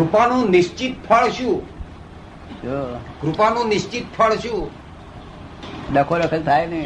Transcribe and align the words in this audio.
કૃપાનું 0.00 0.50
નિશ્ચિત 0.50 0.92
ફળ 1.08 1.28
શું? 1.36 1.56
કૃપાનું 3.22 3.66
નિશ્ચિત 3.72 4.04
ફળ 4.16 4.34
શું? 4.44 4.62
ડખો 5.94 6.14
ડખલ 6.20 6.42
થાય 6.42 6.66
ને. 6.66 6.80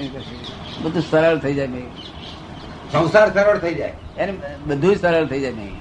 બધું 0.83 1.03
સરળ 1.11 1.39
થઈ 1.45 1.55
જાય 1.55 1.71
નહીં 1.75 1.89
સંસાર 2.93 3.27
સરળ 3.37 3.59
થઈ 3.65 3.75
જાય. 3.75 3.95
એને 4.19 4.33
બધું 4.67 4.97
સરળ 5.03 5.27
થઈ 5.33 5.41
જાય 5.45 5.57
નહીં 5.61 5.77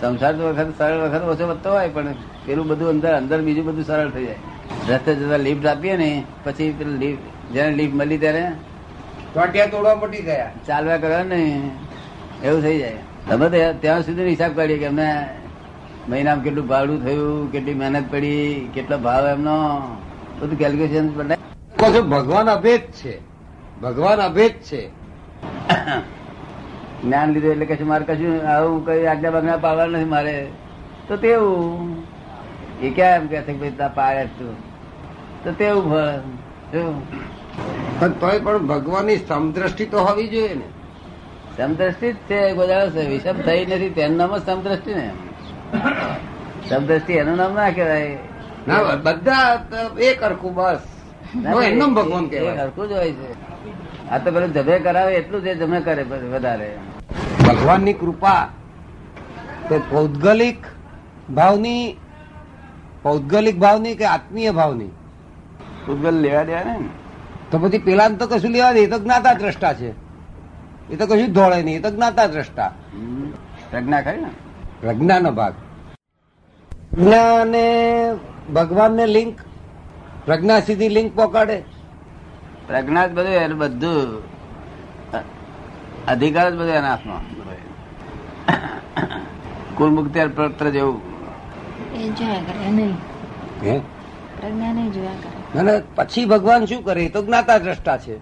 સંસાર 0.00 0.32
તો 0.38 0.42
વખત 0.50 0.70
સરળ 0.78 1.00
વખત 1.04 1.22
ઓછો 1.32 1.44
વધતો 1.50 1.70
હોય 1.76 1.90
પણ 1.96 2.14
પેલું 2.46 2.64
બધું 2.70 2.88
અંદર 2.94 3.12
અંદર 3.20 3.38
બીજું 3.48 3.64
બધું 3.68 3.84
સરળ 3.90 4.10
થઈ 4.16 4.26
જાય. 4.28 4.40
રસ્તે 4.88 5.10
જતા 5.18 5.40
લિફ્ટ 5.46 5.66
આપીએ 5.72 5.96
ને 6.02 6.10
પછી 6.44 6.70
પેલું 6.78 6.96
લિફ્ટ 7.02 7.24
જેને 7.54 7.70
લિફ્ટ 7.80 7.98
મળી 8.00 8.20
ત્યારે 8.24 8.44
ટોટિયા 9.32 9.72
તોડવા 9.74 9.96
પટી 10.04 10.24
ગયા 10.28 10.50
ચાલવા 10.68 10.98
કરવા 11.02 11.24
ને 11.32 11.40
એવું 12.46 12.60
થઈ 12.66 12.78
જાય. 12.82 13.02
તમે 13.28 13.46
ત્યાં 13.82 14.02
સુધી 14.06 14.30
હિસાબ 14.34 14.52
કાઢીએ 14.58 14.80
કે 14.84 14.88
અમને 14.92 15.08
મહિનામાં 16.08 16.44
કેટલું 16.44 16.66
ભાડું 16.66 16.98
થયું 17.04 17.52
કેટલી 17.52 17.74
મહેનત 17.74 18.06
પડી 18.12 18.70
કેટલો 18.74 18.98
ભાવ 18.98 19.24
એમનો 19.26 19.56
બધું 20.40 20.58
કેલ્ક્યુલેશન 20.58 21.08
બનાય 21.14 22.00
ભગવાન 22.12 22.50
અભેદ 22.50 22.80
છે. 22.80 23.14
ભગવાન 23.82 24.18
અભેદ 24.18 24.54
છે. 24.68 24.82
જ્ઞાન 27.02 27.28
લીધું 27.32 27.50
એટલે 27.50 27.66
કશું 27.66 27.88
મારે 27.88 28.04
કશું 28.04 28.48
આવું 28.54 28.86
કઈ 28.86 29.04
આજ્ઞા 29.06 29.30
બાજ્ઞા 29.30 29.56
પાડવા 29.56 29.86
નથી 29.86 30.10
મારે. 30.14 30.36
તો 31.08 31.16
તેવું. 31.16 32.02
એ 32.82 32.90
ક્યાં 32.90 33.16
એમ 33.16 33.26
કે 33.26 33.42
છે 33.42 33.52
ભાઈ 33.60 33.76
તા 33.78 33.88
પાડે 33.88 34.24
તું. 34.38 34.56
તો 35.44 35.52
તેવું 35.52 35.84
પણ 38.00 38.12
તોય 38.20 38.38
પણ 38.38 38.66
ભગવાનની 38.66 39.16
સમદ્રષ્ટિ 39.28 39.84
તો 39.86 39.98
હોવી 39.98 40.28
જોઈએ 40.28 40.54
ને. 40.54 40.68
સમદ્રષ્ટિ 41.56 42.12
જ 42.12 42.16
છે 42.28 42.54
ગોદાળો 42.54 42.90
છે 42.90 43.08
વિષમ 43.08 43.36
થઈ 43.46 43.62
નથી 43.66 43.90
તેમનામાં 43.90 44.38
નામ 44.38 44.44
જ 44.44 44.50
સમદ્રષ્ટિ 44.50 44.94
ને. 44.94 45.08
સમદ્રષ્ટિ 46.68 47.12
એનું 47.12 47.36
નામ 47.36 47.54
ના 47.54 47.70
કહેવાય. 47.70 48.18
ના 48.68 48.96
બધા 48.96 49.62
એક 49.98 50.22
હરખું 50.22 50.54
બસ. 50.54 50.78
એમનું 51.64 51.94
ભગવાન 51.94 52.26
કહેવાય. 52.28 52.56
હરખું 52.56 52.88
જ 52.88 52.92
હોય 52.92 53.12
છે. 53.12 53.30
આ 54.10 54.18
તો 54.18 54.32
પેલું 54.32 54.52
જમે 54.52 54.78
કરાવે 54.78 55.12
એટલું 55.14 55.44
જ 55.44 55.46
જમે 55.58 55.80
કરે 55.80 56.02
વધારે. 56.02 56.70
ભગવાનની 57.48 57.92
કૃપા 57.92 58.48
તે 59.68 59.80
પૌદ્ગલિક 59.90 60.60
ભાવની 61.34 61.96
પૌદ્ગલિક 63.02 63.56
ભાવની 63.58 63.94
કે 63.94 64.04
આત્મીય 64.04 64.50
ભાવની? 64.50 64.90
પૂતગલ 65.86 66.14
લેવા 66.14 66.42
દેવા 66.42 66.64
ને? 66.64 66.88
તો 67.50 67.58
પછી 67.58 67.78
પેલા 67.78 68.08
તો 68.08 68.26
કશું 68.26 68.50
લેવા 68.50 68.72
દે 68.72 68.80
એ 68.80 68.86
તો 68.86 68.98
જ્ઞાતા 68.98 69.34
દ્રષ્ટા 69.34 69.74
છે. 69.74 69.90
એ 70.92 70.96
તો 70.96 71.06
કશું 71.06 71.32
ધોળે 71.32 71.62
નહીં 71.62 71.76
એ 71.76 71.80
તો 71.80 71.90
જ્ઞાતા 71.90 72.26
દ્રષ્ટા. 72.26 72.72
પ્રજ્ઞા 73.70 74.00
ખરી 74.00 74.20
ને? 74.20 74.30
પ્રજ્ઞાનો 74.80 75.32
ભાગ. 75.32 75.54
પ્રજ્ઞાને 76.90 78.14
ભગવાનને 78.54 79.06
લિંક 79.06 79.40
પ્રજ્ઞા 80.24 80.60
સીધી 80.60 80.88
લિંક 80.88 81.16
પકડે. 81.16 81.62
પ્રજ્ઞા 82.66 83.06
જ 83.06 83.12
બધું 83.12 83.32
એનું 83.32 83.58
બધું 83.58 84.22
અધિકાર 86.06 86.50
જ 86.50 86.54
બધું 86.54 86.70
એના 86.70 86.90
હાથમાં. 86.90 87.38
કુલ 89.76 89.90
મુક્તિ 89.90 90.26
પત્ર 90.26 90.70
જેવું. 90.70 91.00
એ 91.94 92.08
જોયા 92.10 92.34
કરે 92.34 92.70
નહીં. 92.70 92.94
હે? 93.62 93.78
પ્રજ્ઞા 94.40 94.72
નહીં 94.72 94.92
જોયા 94.92 95.12
કરે. 95.12 95.58
અને 95.58 95.82
પછી 95.94 96.24
ભગવાન 96.24 96.64
શું 96.64 96.84
કરે? 96.84 97.08
તો 97.08 97.22
જ્ઞાતા 97.22 97.58
દ્રષ્ટા 97.58 97.98
છે. 97.98 98.16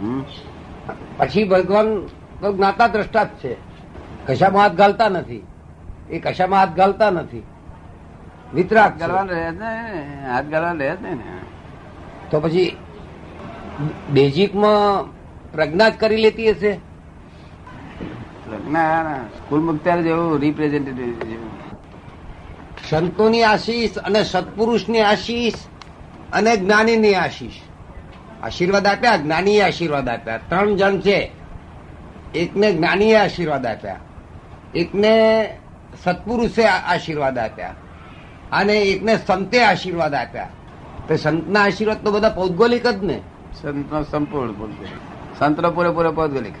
હમ. 0.00 0.24
પછી 1.16 1.48
ભગવાન 1.48 2.06
તો 2.40 2.52
જ્ઞાતા 2.52 2.86
દ્રષ્ટા 2.86 3.24
જ 3.24 3.28
છે. 3.28 3.73
કશામાં 4.26 4.62
હાથ 4.62 4.72
ગાલતા 4.72 5.08
નથી. 5.08 5.46
એ 6.10 6.18
કશામાં 6.18 6.60
હાથ 6.60 6.76
ગાલતા 6.76 7.10
નથી. 7.10 7.42
વિતરાક. 8.54 8.98
કરવાનું 8.98 9.34
રહે 9.34 9.50
ને 9.50 10.26
હાથ 10.26 10.44
ગાલવા 10.44 10.72
રહે 10.72 10.96
જ 10.96 11.02
ને 11.02 11.18
તો 12.30 12.40
પછી 12.40 12.76
બેઝિકમાં 14.10 15.04
પ્રજ્ઞા 15.52 15.88
જ 15.88 15.92
કરી 15.94 16.16
લેતી 16.16 16.50
હશે? 16.50 16.72
પ્રજ્ઞા 18.44 19.16
કુલ 19.48 19.60
મુક્તિ 19.60 20.02
જેવું 20.02 20.40
રિપ્રેઝેન્ટેટિવ 20.40 21.06
જેવું. 21.06 21.50
સંતોની 22.90 23.42
આશીષ 23.42 23.98
અને 23.98 24.24
સત્પુરુષની 24.24 25.00
આશીષ 25.00 25.54
અને 26.32 26.56
જ્ઞાનીની 26.56 27.14
આશીષ. 27.14 27.52
આશીર્વાદ 28.42 28.86
આપ્યા 28.86 29.16
જ્ઞાનીએ 29.16 29.62
આશીર્વાદ 29.62 30.08
આપ્યા. 30.08 30.38
ત્રણ 30.38 30.76
જણ 30.76 31.00
છે. 31.00 31.32
એકને 32.34 32.72
જ્ઞાનીએ 32.72 33.16
આશીર્વાદ 33.16 33.66
આપ્યા. 33.66 33.96
એકને 34.76 35.48
સત્પુરુષે 36.04 36.64
આશીર્વાદ 36.64 37.38
આપ્યા. 37.38 37.74
અને 38.52 38.72
એકને 38.72 39.18
સંતે 39.26 39.64
આશીર્વાદ 39.64 40.14
આપ્યા. 40.14 40.48
તો 41.08 41.16
સંતના 41.16 41.60
આશીર્વાદ 41.60 42.04
તો 42.04 42.10
બધા 42.12 42.30
ભૌગોલિક 42.30 42.86
જ 42.86 43.04
ને. 43.04 43.20
સંતનો 43.62 44.02
સંપૂર્ણ 44.02 44.52
પૌદ્ગલિક 44.52 44.88
સંતનો 45.38 45.70
પૂરેપૂરો 45.70 46.12
ભૌગોલિક 46.12 46.52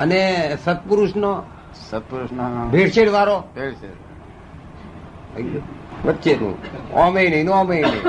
અને 0.00 0.50
સત્પુરુષનો 0.64 1.42
સત્પુરુષનો 1.90 2.68
ભેળસેળ 2.68 3.10
વાળો. 3.10 3.40
ભેળ 3.40 3.68
વચ્ચે 3.68 5.60
વચ્ચેનું 6.04 6.58
ઓમે 6.92 7.28
નહીં 7.28 7.50
ઓમે 7.50 7.82
નહીં. 7.82 8.02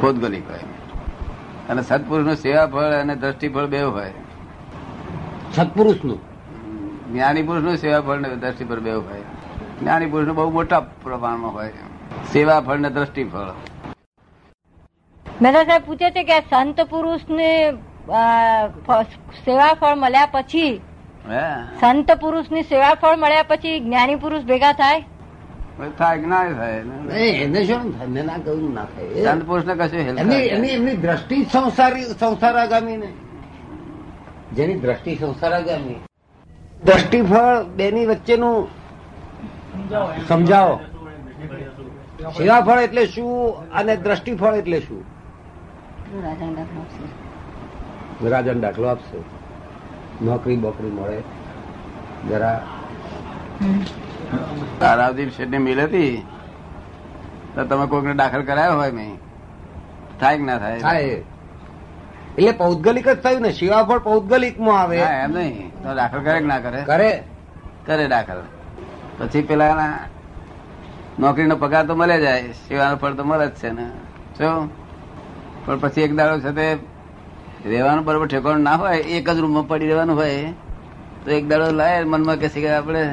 ભૌગોલિક 0.00 0.50
હોય. 0.50 0.73
અને 1.68 1.82
સત્પુરુષનું 1.82 2.36
સેવા 2.36 2.66
ફળ 2.66 2.94
અને 3.00 3.14
દ્રષ્ટિ 3.16 3.48
ફળ 3.48 3.66
બે 3.66 3.82
હોય. 3.82 4.12
સત્પુરુષનું? 5.54 6.18
જ્ઞાની 7.12 7.42
પુરુષનું 7.42 7.76
સેવા 7.76 8.00
ફળ 8.00 8.18
ને 8.24 8.28
દ્રષ્ટિ 8.36 8.64
ફળ 8.64 8.80
બે 8.86 8.92
હોય. 8.92 9.22
જ્ઞાની 9.80 10.06
પુરુષનું 10.06 10.36
બહુ 10.36 10.50
મોટા 10.50 10.80
પ્રમાણમાં 10.80 11.52
હોય. 11.52 11.72
સેવા 12.32 12.60
ફળ 12.60 12.78
ને 12.78 12.90
દ્રષ્ટિ 12.90 13.24
ફળ 13.24 13.52
મહેતા 15.42 15.64
સાહેબ 15.64 15.82
પૂછે 15.86 16.10
છે 16.10 16.22
કે 16.24 16.36
સંત 16.50 16.78
પુરુષ 16.90 17.22
ને 17.30 17.50
સેવા 19.46 19.72
ફળ 19.80 19.96
મળ્યા 20.02 20.28
પછી 20.32 20.72
હે? 21.30 21.42
સંત 21.80 22.08
પુરુષની 22.20 22.62
સેવા 22.62 22.94
ફળ 22.94 23.16
મળ્યા 23.16 23.48
પછી 23.48 23.80
જ્ઞાની 23.80 24.16
પુરુષ 24.24 24.44
ભેગા 24.44 24.72
થાય? 24.72 25.02
થાય 25.98 26.18
કે 26.18 26.26
ના 26.26 26.44
થાય 26.52 26.76
એને 27.44 27.64
શું 27.64 27.98
થાય? 27.98 28.22
ના 28.22 28.38
કહ્યું 28.38 28.74
ના 28.74 28.84
થાય. 28.84 29.24
સંત 29.24 29.42
પુરુષ 29.46 29.66
ને 29.66 29.74
કશું 29.74 30.00
એમની 30.00 30.68
એમની 30.68 30.96
દ્રષ્ટિ 30.96 31.36
સંસાર 31.52 31.92
સંસાર 32.20 32.56
આગામી 32.56 32.96
ને 32.96 33.08
જેની 34.56 34.80
દ્રષ્ટિ 34.80 35.16
સંસારાગામી. 35.16 35.96
દ્રષ્ટિફળ 36.84 37.64
બેની 37.76 38.06
વચ્ચેનું 38.06 38.68
સમજાવો 40.28 40.80
સેવાફળ 42.38 42.78
એટલે 42.78 43.06
શું 43.06 43.32
અને 43.70 43.96
દ્રષ્ટિફળ 43.96 44.54
એટલે 44.54 44.80
શું? 44.80 45.02
રાજન 48.30 48.60
દાખલો 48.60 48.88
આપશે. 48.88 49.18
નોકરી 50.24 50.56
બોકરી 50.56 50.90
મળે. 50.90 51.22
જરા 52.28 52.62
તારાવદીપ 54.84 55.30
શેઠ 55.36 55.48
મિલ 55.48 55.80
હતી? 55.80 56.26
તો 57.54 57.64
તમે 57.64 57.86
કોઈકને 57.86 58.14
દાખલ 58.14 58.42
કરાયો 58.42 58.72
હોય 58.72 58.90
નહીં? 58.90 59.16
થાય 60.20 60.38
કે 60.38 60.42
ના 60.42 60.58
થાય? 60.58 61.00
એટલે 62.38 62.50
પૌદગલિક 62.50 63.08
જ 63.08 63.14
થયું 63.14 63.42
ને 63.42 63.52
શિવાફળ 63.52 63.98
પૌદગલિકમાં 63.98 64.80
આવે. 64.80 64.96
એમ 64.96 65.30
નહીં. 65.30 65.72
તો 65.82 65.94
દાખલ 65.94 66.20
કરે 66.20 66.38
કે 66.40 66.46
ના 66.46 66.58
કરે? 66.58 66.82
કરે. 66.82 67.22
કરે 67.86 68.08
દાખલ. 68.08 68.40
પછી 69.18 69.42
પેલા 69.42 69.98
નોકરીનો 71.18 71.56
પગાર 71.56 71.86
તો 71.86 71.94
મળે 71.94 72.20
જાય 72.20 72.42
સેવાનું 72.42 72.98
ફળ 72.98 73.12
તો 73.12 73.24
મળે 73.24 73.46
જ 73.46 73.50
છે 73.50 73.70
ને. 73.70 73.86
જો. 74.38 74.68
પણ 75.66 75.78
પછી 75.78 76.00
એક 76.00 76.16
દાડો 76.16 76.40
છે 76.40 76.52
તે 76.52 76.66
રહેવાનું 77.68 78.04
બરોબર 78.04 78.26
ઠેકાણું 78.26 78.62
ના 78.62 78.74
હોય 78.74 78.98
એક 78.98 79.30
જ 79.30 79.38
રૂમમાં 79.38 79.68
પડી 79.68 79.86
રહેવાનું 79.86 80.16
હોય 80.16 80.52
તો 81.24 81.30
એક 81.30 81.48
દાડો 81.48 81.70
લાય 81.70 82.04
મનમાં 82.04 82.36
કે 82.36 82.68
આપણે 82.68 83.04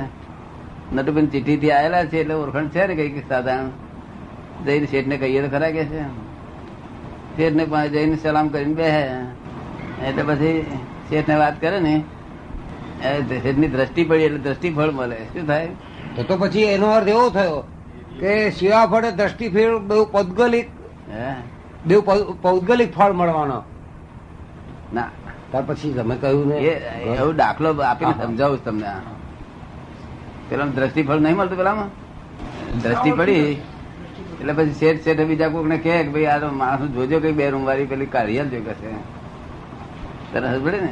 નટુબેન 0.95 1.27
ચિઠ્ઠી 1.27 1.57
થી 1.57 1.71
આવેલા 1.71 2.05
છે 2.05 2.19
એટલે 2.19 2.33
ઓળખાણ 2.33 2.67
છે 2.67 2.87
ને 2.87 2.95
કઈ 2.95 3.23
સાધારણ 3.29 3.69
જઈને 4.65 4.87
શેઠને 4.87 5.17
કહીએ 5.17 5.41
તો 5.41 5.57
ખરા 5.57 5.71
કે 5.71 5.85
છે 5.85 6.01
શેઠ 7.37 7.55
ને 7.55 7.87
જઈને 7.89 8.15
સલામ 8.15 8.47
કરીને 8.47 8.73
બે 8.73 8.87
એટલે 10.07 10.23
પછી 10.23 10.65
શેઠને 11.09 11.35
વાત 11.35 11.61
કરે 11.61 11.79
ને 11.79 12.03
શેઠની 13.43 13.67
દ્રષ્ટિ 13.67 14.03
પડી 14.03 14.21
એટલે 14.21 14.37
દ્રષ્ટિ 14.37 14.73
ફળ 14.73 14.91
મળે. 14.91 15.15
શું 15.15 15.47
થાય? 15.47 15.67
તો 16.15 16.23
તો 16.23 16.37
પછી 16.37 16.63
એનો 16.63 16.87
અર્થ 16.87 17.07
એવો 17.07 17.29
થયો 17.29 17.63
કે 18.19 18.51
શિવા 18.51 18.85
ફળે 18.85 19.11
દ્રષ્ટિ 19.11 19.47
દ્રષ્ટિફળ 19.49 19.77
બહુ 19.77 20.05
પૌદ્ગલિક 20.05 20.67
હે? 21.09 21.33
બહુ 21.87 22.33
પૌદ્ગલિક 22.41 22.95
ફળ 22.95 23.11
મળવાનો. 23.11 23.63
ના. 24.93 25.09
ત્યાર 25.51 25.63
પછી 25.67 25.93
તમે 25.93 26.15
કહ્યું 26.15 26.47
ને 26.47 26.55
એવું 26.55 27.35
દાખલો 27.35 27.81
આપીને 27.81 28.13
સમજાવું 28.23 28.63
તમને. 28.63 28.87
પેલા 30.51 30.71
દ્રષ્ટિ 30.77 31.01
ફળ 31.07 31.21
નહીં 31.25 31.37
મળતું 31.39 31.57
પેલામાં? 31.61 31.89
દ્રષ્ટિ 32.83 33.11
પડી. 33.19 33.45
એટલે 34.39 34.53
પછી 34.57 34.75
શેઠ 34.81 35.01
શેઠ 35.05 35.23
બીજા 35.29 35.49
કોકને 35.53 35.77
કે 35.85 35.93
ભાઈ, 36.13 36.29
આ 36.33 36.51
માણસ 36.61 36.91
જોજો 36.95 37.17
કઈ 37.23 37.35
બે 37.39 37.49
રૂમ 37.55 37.63
વાળી 37.69 37.89
પેલી 37.91 38.11
કાઢી 38.15 38.39
આલજો 38.41 38.59
કે 38.67 38.73
તરસ 40.33 40.59
પડે 40.65 40.79
ને? 40.85 40.91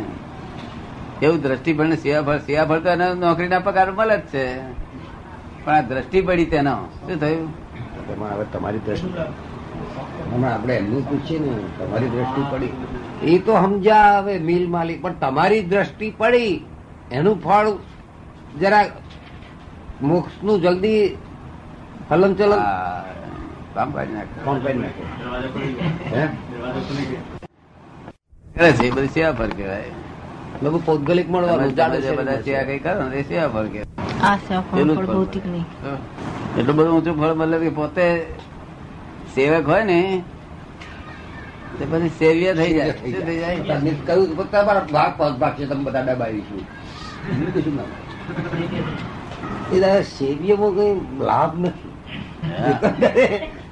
એવું 1.26 1.40
દ્રષ્ટિ 1.46 1.72
પડે 1.80 1.96
સેવા 2.04 2.24
ફળ 2.28 2.42
સેવા 2.48 2.68
ફળ 2.70 2.82
તો 2.86 2.90
એને 2.96 3.08
નોકરીના 3.24 3.66
પગાર 3.68 3.88
મળે 4.00 4.18
જ 4.18 4.26
છે. 4.34 4.44
પણ 5.64 5.76
આ 5.76 5.88
દ્રષ્ટિ 5.92 6.20
પડી 6.28 6.50
તેનો. 6.54 6.76
શું 7.06 7.18
થયું? 7.24 7.48
હવે 8.34 8.46
તમારી 8.54 8.84
દ્રષ્ટિ 8.88 9.10
હમણાં 10.30 10.54
આપણે 10.54 10.74
એમનું 10.82 11.04
પૂછીએ 11.10 11.40
ને, 11.44 11.52
તમારી 11.78 12.10
દ્રષ્ટિ 12.16 12.42
પડી. 12.52 12.74
એ 13.32 13.38
તો 13.46 13.54
સમજ્યા 13.64 14.18
હવે 14.20 14.34
મિલ 14.50 14.66
માલિક, 14.76 14.98
પણ 15.04 15.16
તમારી 15.24 15.64
દ્રષ્ટિ 15.72 16.08
પડી. 16.20 16.54
એનું 17.18 17.36
ફળ 17.46 17.68
જરા 18.62 18.84
મોક્ષનું 20.02 20.62
જલ્દી 20.62 21.18
હલન 22.12 22.34
ચલન 22.34 22.60
કામ 23.76 23.92
કાઢી 23.92 24.14
નાખે. 24.14 24.36
નાખે. 24.80 25.04
છે 28.78 28.92
બધી 28.92 29.08
સેવા 29.08 29.32
ફળ 29.32 29.48
કહેવાય. 29.48 29.92
લોકો 30.64 30.78
પૌદ્ગલિક 30.86 31.30
મળવાનું 31.30 31.76
જાણે 31.76 32.02
છે 32.02 32.16
બધા 32.16 32.42
સેવા 32.42 32.64
કઈ 32.64 32.80
કરો 32.80 33.10
ને 33.10 33.18
એ 33.18 33.24
સેવા 33.24 33.48
ફળ 33.48 33.66
કહેવાય 33.66 33.86
એટલું 36.58 36.76
બધું 36.76 36.96
ઊંચું 36.96 37.20
ફળ 37.20 37.34
મળે 37.34 37.60
કે 37.60 37.70
પોતે 37.70 38.26
સેવક 39.36 39.68
હોય 39.68 39.84
ને 39.84 40.24
તે 41.80 41.86
પછી 41.86 42.10
સેવ્ય 42.10 42.54
થઈ 42.54 42.74
જાય. 42.74 42.92
થઈ 42.92 43.40
જાય. 43.40 43.56
કહ્યું 44.06 44.36
ભાગ 44.92 45.18
પાંચ 45.18 45.38
ભાગ 45.38 45.54
છે 45.54 45.66
તમે 45.66 45.84
બધા 45.84 46.02
દબાવીશું. 46.02 46.62
કશું 47.54 47.76
ના. 47.76 49.19
એ 49.72 49.80
દાદા 49.80 50.02
સેવ્યમાં 50.02 50.72
કઈ 50.76 50.94
લાભ 51.26 51.60
નથી. 51.60 51.92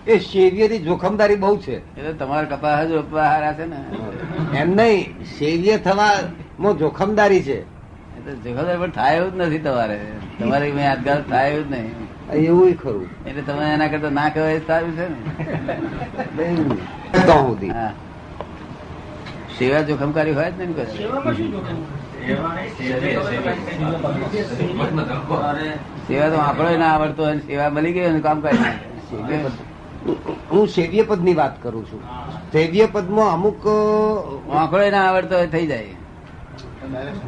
એ 0.08 0.18
સેવ્યની 0.18 0.80
જોખમદારી 0.80 1.36
બહુ 1.36 1.58
છે. 1.58 1.78
એટલે 1.98 2.14
તમારા 2.14 2.56
કપા 2.56 2.76
હજુ 2.82 3.00
ઉપહારા 3.00 3.54
છે 3.54 3.66
ને. 3.66 3.80
એમ 4.60 4.70
નહીં 4.76 5.24
સેવ્ય 5.40 5.78
થવામાં 5.78 6.78
જોખમદારી 6.78 7.44
છે. 7.44 7.60
જોખમદારી 8.44 8.80
પણ 8.80 8.90
થાય 8.90 9.16
એવું 9.16 9.32
જ 9.34 9.36
નથી 9.38 9.60
તમારે. 9.60 10.00
તમારે 10.40 10.72
મેં 10.72 10.86
યાદગાર 10.86 11.22
થાય 11.22 11.52
એવું 11.52 11.68
જ 11.68 11.72
નહીં. 11.72 11.92
એવું 12.34 12.74
ખરું. 12.74 13.08
એટલે 13.26 13.42
તમે 13.42 13.74
એના 13.74 13.88
કરતા 13.88 14.10
ના 14.10 14.30
કહેવાય 14.30 14.60
સારું 14.60 14.92
છે 14.98 15.08
ને. 15.10 15.20
સુધી 17.28 17.70
હા 17.70 17.94
સેવા 19.60 19.82
જોખમકારી 19.82 20.32
હોય 20.32 20.52
જ 20.52 20.54
ને 20.60 20.66
કશું 20.66 21.97
સેવા 26.08 26.30
તો 26.32 26.38
આંકડો 26.40 26.78
ના 26.78 26.92
આવડતો 26.94 27.22
હોય 27.24 27.40
સેવા 27.48 27.70
મળી 27.76 27.94
ગઈ 27.96 28.22
કામ 28.26 28.38
કરી 28.42 28.60
હું 30.52 30.66
સેવ્ય 30.76 31.04
પદની 31.10 31.36
વાત 31.40 31.56
કરું 31.64 31.84
છું. 31.90 32.02
સેવ્ય 32.54 32.86
પદમાં 32.94 33.30
અમુક 33.36 33.64
આંકડો 33.68 34.90
ના 34.96 35.04
આવડતો 35.08 35.36
હોય 35.36 35.50
થઈ 35.56 35.68
જાય. 35.68 35.96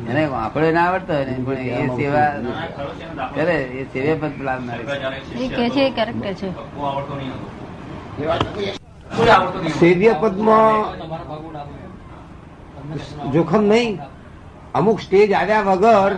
એને 0.10 0.24
વાંકડો 0.34 0.68
ના 0.72 0.86
આવડતો 0.88 1.12
હોય 1.14 1.26
ને 1.26 1.34
પણ 1.46 1.60
એ 1.60 1.88
સેવા 1.98 2.32
કરે 3.36 3.58
એ 3.80 3.84
સેવા 3.94 4.18
પદ 4.22 4.34
પ્લાન 4.40 4.62
કે 5.56 5.66
છે. 5.76 5.84
એ 5.88 5.90
કરેક્ટ 5.98 6.28
છે 6.40 6.50
સેવ્ય 9.80 10.12
પદમાં 10.22 10.76
જોખમ 13.34 13.64
નહીં. 13.72 13.94
અમુક 14.74 15.00
સ્ટેજ 15.02 15.32
આવ્યા 15.34 15.62
વગર 15.62 16.12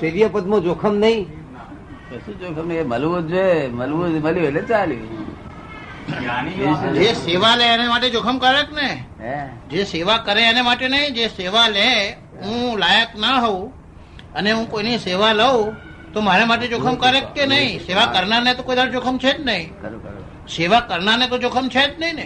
સેવ્ય 0.00 0.28
પદમાં 0.28 0.60
જોખમ 0.66 0.94
નહીં. 1.04 1.24
કશું 2.10 2.34
જોખમ 2.40 2.70
એ 2.72 2.82
મળવું 2.82 3.22
જ 3.28 3.30
જોઈએ. 3.30 3.68
મળવું 3.78 4.08
મળ્યું 4.24 4.46
એટલે 4.48 4.62
ચાલ્યું. 4.70 5.08
જે 6.94 7.14
સેવા 7.24 7.56
લે 7.56 7.64
એને 7.74 7.86
માટે 7.92 8.08
જોખમ 8.14 8.36
કરે 8.38 8.62
જ 8.68 8.70
ને 8.78 8.88
જે 9.70 9.84
સેવા 9.84 10.18
કરે 10.26 10.42
એને 10.50 10.62
માટે 10.62 10.86
નહીં. 10.88 11.14
જે 11.14 11.24
સેવા 11.38 11.68
લે 11.76 11.88
હું 12.42 12.78
લાયક 12.82 13.10
ના 13.22 13.38
હોઉં 13.44 13.72
અને 14.36 14.50
હું 14.52 14.66
કોઈની 14.70 14.98
સેવા 14.98 15.32
લઉં 15.32 15.74
તો 16.12 16.18
મારા 16.20 16.46
માટે 16.46 16.66
જોખમ 16.68 16.94
કરે 17.02 17.20
કે 17.36 17.44
નહીં? 17.46 17.80
સેવા 17.86 18.06
કરનારને 18.14 18.54
તો 18.54 18.62
કોઈ 18.62 18.90
જોખમ 18.94 19.16
છે 19.18 19.32
જ 19.38 19.40
નહીં. 19.48 19.66
સેવા 20.56 20.80
કરનારને 20.90 21.26
તો 21.32 21.36
જોખમ 21.38 21.66
છે 21.74 21.82
જ 21.88 21.92
નહીં 22.00 22.14
ને. 22.16 22.24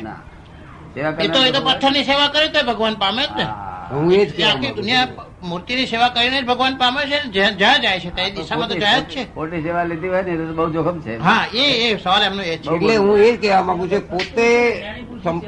એ 1.25 1.29
તો 1.35 1.39
એ 1.49 1.51
તો 1.57 1.61
પથ્થરની 1.67 2.05
સેવા 2.11 2.29
કરે 2.35 2.47
તો 2.55 2.61
ભગવાન 2.69 2.95
પામે 3.03 3.23
જ 3.23 3.33
ને. 3.39 3.47
હું. 3.91 4.13
એ 4.13 4.27
જ 4.27 4.43
આખી 4.43 4.73
દુનિયા 4.79 5.09
મૂર્તિની 5.43 5.87
સેવા 5.87 6.11
કરીને 6.11 6.39
જ 6.39 6.47
ભગવાન 6.47 6.77
પામે 6.79 7.01
છે 7.03 7.19
જ્યાં 7.31 7.57
જ્યાં 7.59 8.01
છે 8.01 8.11
તે 8.11 8.31
દિશામાં 8.33 8.69
તો 8.69 8.77
જાય 8.77 9.01
જ 9.03 9.07
છે. 9.09 9.23
ખોટી 9.35 9.63
સેવા 9.63 9.85
લીધી 9.85 10.09
હોય 10.09 10.23
ને 10.23 10.33
એ 10.35 10.37
તો 10.39 10.55
બહુ 10.55 10.67
જોખમ 10.73 10.99
છે. 11.05 11.13
હા 11.21 11.45
એ 11.55 11.65
એ 11.85 11.99
સવાલ 11.99 12.23
એમનો 12.23 12.43
એ 12.45 12.57
છે. 12.59 12.69
એટલે 12.71 12.97
હું 12.99 13.21
એ 13.21 13.37
કહેવા 13.39 13.63
માંગુ 13.65 13.87
છું 13.89 14.03
પોતે 14.05 14.49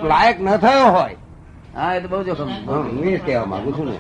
લાયક 0.05 0.39
ન 0.41 0.49
થયો 0.59 0.89
હોય 0.91 1.17
હા 1.75 1.95
એ 1.97 2.01
તો 2.01 2.09
બહુ 2.09 2.23
જોખમ 2.25 2.49
હું 2.67 3.09
એ 3.09 3.19
કહેવા 3.21 3.47
માંગુ 3.47 3.71
છું 3.73 3.87
ને. 3.87 3.97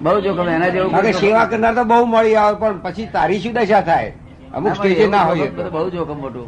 બહુ 0.00 0.20
જોખમ 0.22 0.48
એના 0.48 0.70
જેવું 0.70 0.90
કારણ 0.92 1.12
સેવા 1.20 1.46
કરનાર 1.48 1.74
તો 1.74 1.84
બહુ 1.86 2.06
મળી 2.06 2.36
આવે 2.38 2.56
પણ 2.58 2.80
પછી 2.80 3.06
તારી 3.12 3.40
શું 3.40 3.54
દશા 3.54 3.82
થાય? 3.84 4.10
અમુક 4.52 4.68
ના, 4.68 4.74
સ્ટેજે 4.76 5.06
ના 5.08 5.24
હોય 5.24 5.46
તો 5.52 5.70
બહુ 5.70 5.90
જોખમ 5.90 6.18
મોટું. 6.18 6.46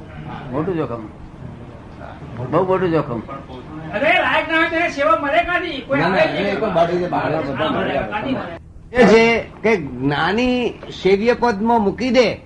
મોટું 0.53 0.77
જોખમ. 0.77 1.03
બહુ 2.51 2.61
મોટું 2.65 2.91
જોખમ. 2.93 3.21
અરે 3.95 4.13
લાયક 4.19 4.47
ના 4.49 4.63
હોય 4.69 4.91
સેવા 4.91 5.19
મળે 5.19 5.41
કાઢી 5.47 5.81
કોઈ 5.83 6.03
છે 8.93 9.39
કે 9.63 9.77
જ્ઞાની 9.77 10.71
સેવ્ય 11.03 11.35
પદમાં 11.35 11.83
મૂકી 11.83 12.11
દે. 12.11 12.41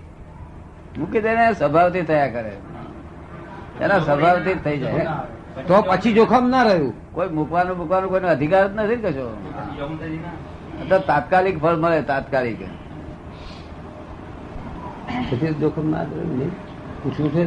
મૂકી 0.99 1.21
દે 1.21 1.53
સ્વભાવથી 1.53 2.03
થયા 2.03 2.27
કરે. 2.27 2.53
એના 3.81 3.99
સ્વભાવથી 3.99 4.55
થઈ 4.55 4.79
જાય. 4.79 5.07
તો 5.67 5.83
પછી 5.83 6.13
જોખમ 6.13 6.49
ના 6.49 6.63
રહ્યું. 6.63 7.13
કોઈ 7.13 7.29
મૂકવાનું 7.29 7.77
મૂકવાનું 7.77 8.11
કોઈનો 8.11 8.29
અધિકાર 8.29 8.69
જ 8.69 8.77
નથી 8.77 8.97
કશો? 8.97 9.37
તો 10.89 10.99
તાત્કાલિક 10.99 11.59
ફળ 11.59 11.77
મળે, 11.77 12.03
તાત્કાલિક. 12.03 12.63
પછી 15.31 15.55
જોખમ 15.55 15.91
ના 15.91 16.03
રહ્યું 16.03 16.51
પૂછવું 17.03 17.31
છે 17.31 17.47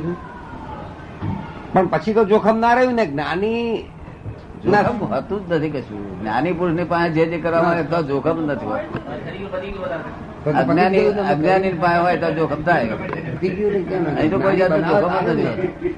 પણ 1.73 1.87
પછી 1.87 2.13
તો 2.13 2.25
જોખમ 2.25 2.59
ના 2.59 2.73
રહ્યું 2.73 2.93
ને? 2.93 3.05
જ્ઞાની 3.05 3.83
ના. 4.65 4.81
હોતું 4.81 5.47
જ 5.47 5.51
નથી 5.51 5.69
કશું. 5.69 6.21
જ્ઞાની 6.21 6.53
પુરુષની 6.53 6.83
પાસે 6.83 7.13
જે 7.13 7.25
જે 7.25 7.37
કરવા 7.37 7.61
માંગે 7.61 7.83
તો 7.83 8.03
જોખમ 8.03 8.45
નથી 8.45 8.65
હોતું. 8.65 9.13
અજ્ઞાની 10.57 10.99
અજ્ઞાની 11.07 11.71
પાસે 11.71 11.99
હોય 11.99 12.17
તો 12.17 12.31
જોખમ 12.31 12.63
થાય? 12.63 12.89
અહીં 12.89 14.31
તો 14.31 14.39
કોઈ 14.39 14.57
જાતનું 14.57 14.87
જોખમ 14.87 15.25
જ 15.25 15.29
નથી 15.29 15.93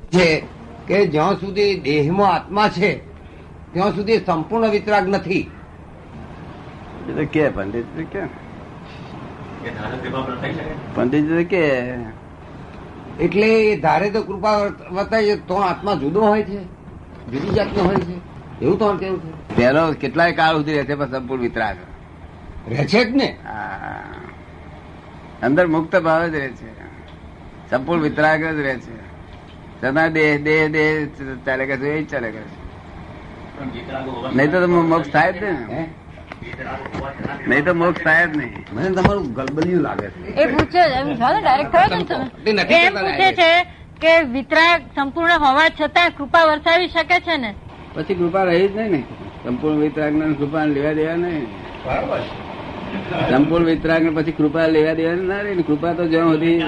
છે 0.00 0.44
કે 0.86 1.06
જ્યાં 1.06 1.34
સુધી 1.40 1.80
દેહમાં 1.80 2.34
આત્મા 2.34 2.68
છે 2.68 2.96
ત્યાં 3.72 3.94
સુધી 3.94 4.18
સંપૂર્ણ 4.18 4.68
વિતરાગ 4.68 5.08
નથી. 5.08 5.50
કે 7.32 7.48
પંડિત 7.48 8.06
કે. 8.12 8.20
પંડિત 10.94 11.48
કે. 11.48 11.64
એટલે 13.20 13.76
ધારે 13.76 14.10
તો 14.10 14.22
કૃપા 14.22 14.56
વર્તાય 14.92 15.36
તો 15.36 15.54
આત્મા 15.54 15.94
જુદો 15.94 16.20
હોય 16.20 16.42
છે. 16.42 16.79
જુદી 17.32 17.54
જાતનો 17.54 17.84
હોય 17.84 18.00
છે. 18.08 18.16
એવું 18.64 18.78
તો 18.78 18.86
કેવું 18.96 19.20
છે? 19.22 19.56
પહેલો 19.56 19.82
કેટલાય 19.92 20.32
કાળ 20.32 20.54
સુધી 20.56 20.74
રહે 20.74 20.84
છે 20.84 20.94
પણ 20.94 21.10
સંપૂર્ણ 21.10 21.42
વિતરાગ. 21.42 21.76
રહે 22.68 22.84
છે 22.84 23.04
જ 23.04 23.14
ને. 23.14 23.28
અંદર 25.42 25.66
મુક્ત 25.66 25.96
ભાવ 25.96 26.26
જ 26.26 26.34
રહે 26.34 26.48
છે. 26.48 26.70
સંપૂર્ણ 27.70 28.02
વિતરાગ 28.02 28.40
જ 28.40 28.60
રહે 28.68 28.74
છે. 28.76 28.96
સદા 29.80 30.08
દેહ 30.08 30.32
દેહ 30.42 30.62
દેહ 30.68 30.90
ચાલે 31.46 31.64
કે 31.66 31.74
એ 31.92 32.02
જ 32.02 32.10
ચાલે 32.10 32.30
કે 32.30 32.42
નહીં 34.36 34.50
તો 34.52 34.58
મોક્ષ 34.66 35.10
થાય 35.10 35.32
જ 35.32 35.34
ને. 35.42 35.88
નહીં 37.48 37.64
તો 37.64 37.72
મોક્ષ 37.74 38.04
થાય 38.04 38.26
જ 38.26 38.36
નહીં. 38.36 38.52
મને 38.72 38.88
તમારું 38.96 39.26
ગલબલિયું 39.34 39.82
લાગે 39.82 40.08
છે. 40.10 40.20
એ 40.42 40.46
પૂછે 40.52 40.70
છે, 40.70 40.82
એમ 41.00 41.08
છો 41.20 41.28
ડાયરેક્ટ 41.40 41.72
થાય 41.72 41.88
તમે. 41.88 42.52
નથી 42.52 42.74
એમ 42.86 42.94
પૂછે 43.04 43.28
છે 43.40 43.50
કે 44.02 44.12
વિતરાગ 44.34 44.80
સંપૂર્ણ 44.96 45.38
હોવા 45.38 45.68
છતાં 45.80 46.10
કૃપા 46.18 46.44
વરસાવી 46.44 46.88
શકે 46.88 47.18
છે 47.20 47.36
ને? 47.36 47.50
પછી 47.94 48.14
કૃપા 48.14 48.44
રહી 48.44 48.68
જ 48.68 48.76
નહીં 48.76 48.90
ને. 48.90 49.00
સંપૂર્ણ 49.44 49.78
વિતરાગ 49.78 50.12
ને 50.12 50.34
કૃપા 50.34 50.64
લેવા 50.64 50.92
દેવા 50.92 51.16
નહીં 51.16 51.46
સંપૂર્ણ 53.30 53.64
વિતરાગ 53.64 54.02
ને 54.02 54.10
પછી 54.10 54.32
કૃપા 54.32 54.66
લેવા 54.66 54.94
દેવા 54.94 55.14
ના 55.30 55.40
રહી 55.40 55.54
ને. 55.54 55.62
કૃપા 55.62 55.92
તો 55.92 56.08
જ્યાં 56.08 56.28
સુધી 56.32 56.58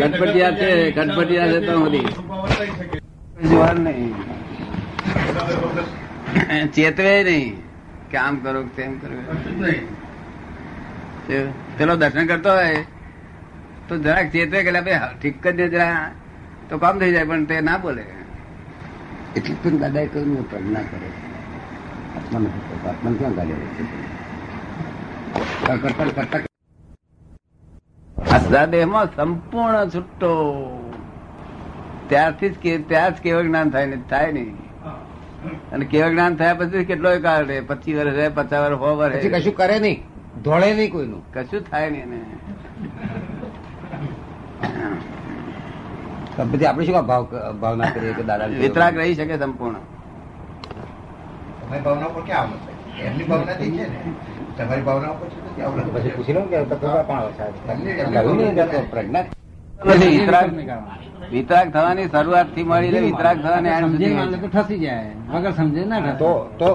કટપટિયા 0.00 0.50
છે 0.50 0.90
કટપટિયા 0.90 1.46
છે 1.52 1.60
ત્યાં 1.60 1.78
સુધી. 1.78 2.06
જોવાનું 3.48 3.84
નહીં. 3.84 4.12
ચેતવે 6.72 7.14
નહીં. 7.24 7.48
કે 8.10 8.16
આમ 8.16 8.36
કરો 8.44 8.62
તેમ 8.76 8.98
કરો. 8.98 9.16
પેલો 11.78 11.96
દર્શન 11.96 12.26
કરતો 12.26 12.50
હોય 12.50 12.84
તો 13.88 13.98
જરાક 13.98 14.26
ચેતવે 14.32 14.62
કે 14.62 14.70
ભાઈ 14.80 15.18
ઠીક 15.22 15.46
જ 15.46 15.58
છે 15.58 15.68
જરા 15.68 15.90
તો 16.68 16.78
કામ 16.78 16.98
થઈ 16.98 17.12
જાય 17.12 17.24
પણ 17.24 17.44
તે 17.44 17.60
ના 17.60 17.78
બોલે. 17.78 18.04
એટલું 19.36 19.62
પણ 19.62 19.78
દાદાએ 19.78 20.06
કહ્યું 20.06 20.34
ને 20.34 20.40
પ્રજ્ઞા 20.40 20.80
કરે. 20.80 21.10
આત્મા 22.16 22.40
નથી 22.40 23.18
ક્યાં 23.18 23.34
ગાલ્યો 23.34 23.56
કરતા 26.14 26.38
સંપૂર્ણ 29.16 29.88
છૂટો. 29.88 30.32
ત્યારથી 32.08 32.48
જ 32.48 32.54
કે- 32.54 32.78
ત્યાં 32.78 33.10
જ 33.10 33.14
કેવળ 33.14 33.42
જ્ઞાન 33.42 33.70
થાય 33.70 33.86
ને 33.86 33.98
થાય 34.10 34.32
નહીં. 34.32 34.56
અને 35.72 35.84
કેવળ 35.84 36.10
જ્ઞાન 36.10 36.36
થયા 36.36 36.54
પછી 36.54 36.84
કેટલો 36.84 37.20
કાળ 37.20 37.46
રહે. 37.46 37.60
પચીસ 37.60 37.96
વર્ષ 37.96 38.14
રહે 38.14 38.28
પચાસ 38.28 38.52
વર્ષ 38.52 38.78
સો 38.78 38.96
વર્ષ. 38.96 39.26
કશું 39.26 39.54
કરે 39.54 39.78
નહીં. 39.78 40.02
ધોળે 40.42 40.74
નહીં 40.74 40.92
કોઈનું. 40.92 41.32
કશું 41.32 41.60
થાય 41.60 41.90
નહીં 41.90 42.02
એને 42.02 42.20
તો 46.16 46.25
પછી 46.36 46.66
આપણે 46.66 46.84
શું 46.86 47.06
ભાવ 47.06 47.24
ભાવના 47.60 47.90
કરીએ 47.90 48.12
કે 48.12 48.22
દાદા 48.22 48.46
વિતરાગ 48.62 48.94
રહી 48.96 49.14
શકે 49.14 49.36
સંપૂર્ણ. 49.38 49.80
તમારી 51.60 51.82
ભાવના 51.82 52.06
ઉપર 52.06 52.22
ક્યાં 52.22 52.48
આવશે 52.48 52.72
છે 53.58 53.68
ને? 53.70 53.88
તમારી 54.58 54.82
ભાવના 54.82 55.10
ઉપર 55.10 55.26
છે 55.28 55.34
પછી 55.94 56.10
પૂછી 56.10 56.34
કે 58.70 58.78
પ્રજ્ઞા 58.90 59.24
વિતરાગ 61.32 61.68
થવાની 61.72 62.08
શરૂઆતથી 62.08 62.64
મળીને 62.64 63.00
વિતરાગ 63.00 63.36
થવાની 63.40 63.70
ઠસી 64.46 64.78
જાય. 64.78 65.10
વગર 65.32 65.52
સમજે 65.52 65.84
ના 65.84 66.12
તો 66.14 66.30
તો 66.58 66.66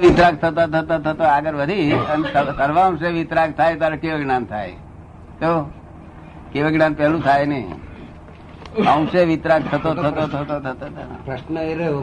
વિતરાગ 0.00 0.34
થતા 0.36 0.66
થતા 0.66 0.98
થતા 0.98 1.28
આગળ 1.28 1.56
વધી 1.56 1.92
અને 1.92 2.28
સર્વ- 2.28 2.56
સર્વાંશે 2.56 3.08
વિતરાગ 3.10 3.50
થાય 3.52 3.74
ત્યારે 3.76 3.96
કેવ 3.96 4.16
જ્ઞાન 4.18 4.44
થાય? 4.44 4.74
તો? 5.40 5.52
કેવ 6.52 6.66
જ્ઞાન 6.68 6.94
પહેલું 6.94 7.22
થાય 7.22 7.46
નહીં. 7.46 7.66
અંશે 8.82 9.24
વિતરાગ 9.24 9.62
થતો 9.62 9.94
થતો 9.94 10.10
થતો 10.10 10.60
થતો. 10.60 10.86
પ્રશ્ન 11.24 11.58
એ 11.58 11.74
રહ્યો. 11.74 12.00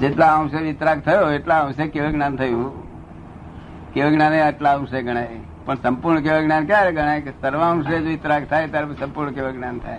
જેટલા 0.00 0.34
અંશે 0.34 0.56
વિતરાગ 0.56 1.00
થયો 1.00 1.30
એટલા 1.30 1.60
અંશે 1.60 1.86
કેવું 1.86 2.12
જ્ઞાન 2.12 2.36
થયું. 2.36 2.86
કેવું 3.92 4.12
જ્ઞાન 4.12 4.32
આટલા 4.32 4.72
અંશે 4.72 5.02
ગણાય. 5.02 5.28
પણ 5.64 5.74
સંપૂર્ણ 5.74 6.20
કેવું 6.20 6.42
જ્ઞાન 6.42 6.66
ક્યારે 6.66 6.92
ગણાય? 6.92 7.20
કે 7.20 7.30
સર્વાંશે 7.30 7.98
જ 7.98 8.02
વિતરાગ 8.02 8.44
થાય 8.44 8.68
ત્યારે 8.68 8.86
સંપૂર્ણ 8.86 9.30
કેવું 9.30 9.52
જ્ઞાન 9.52 9.78
થાય. 9.78 9.98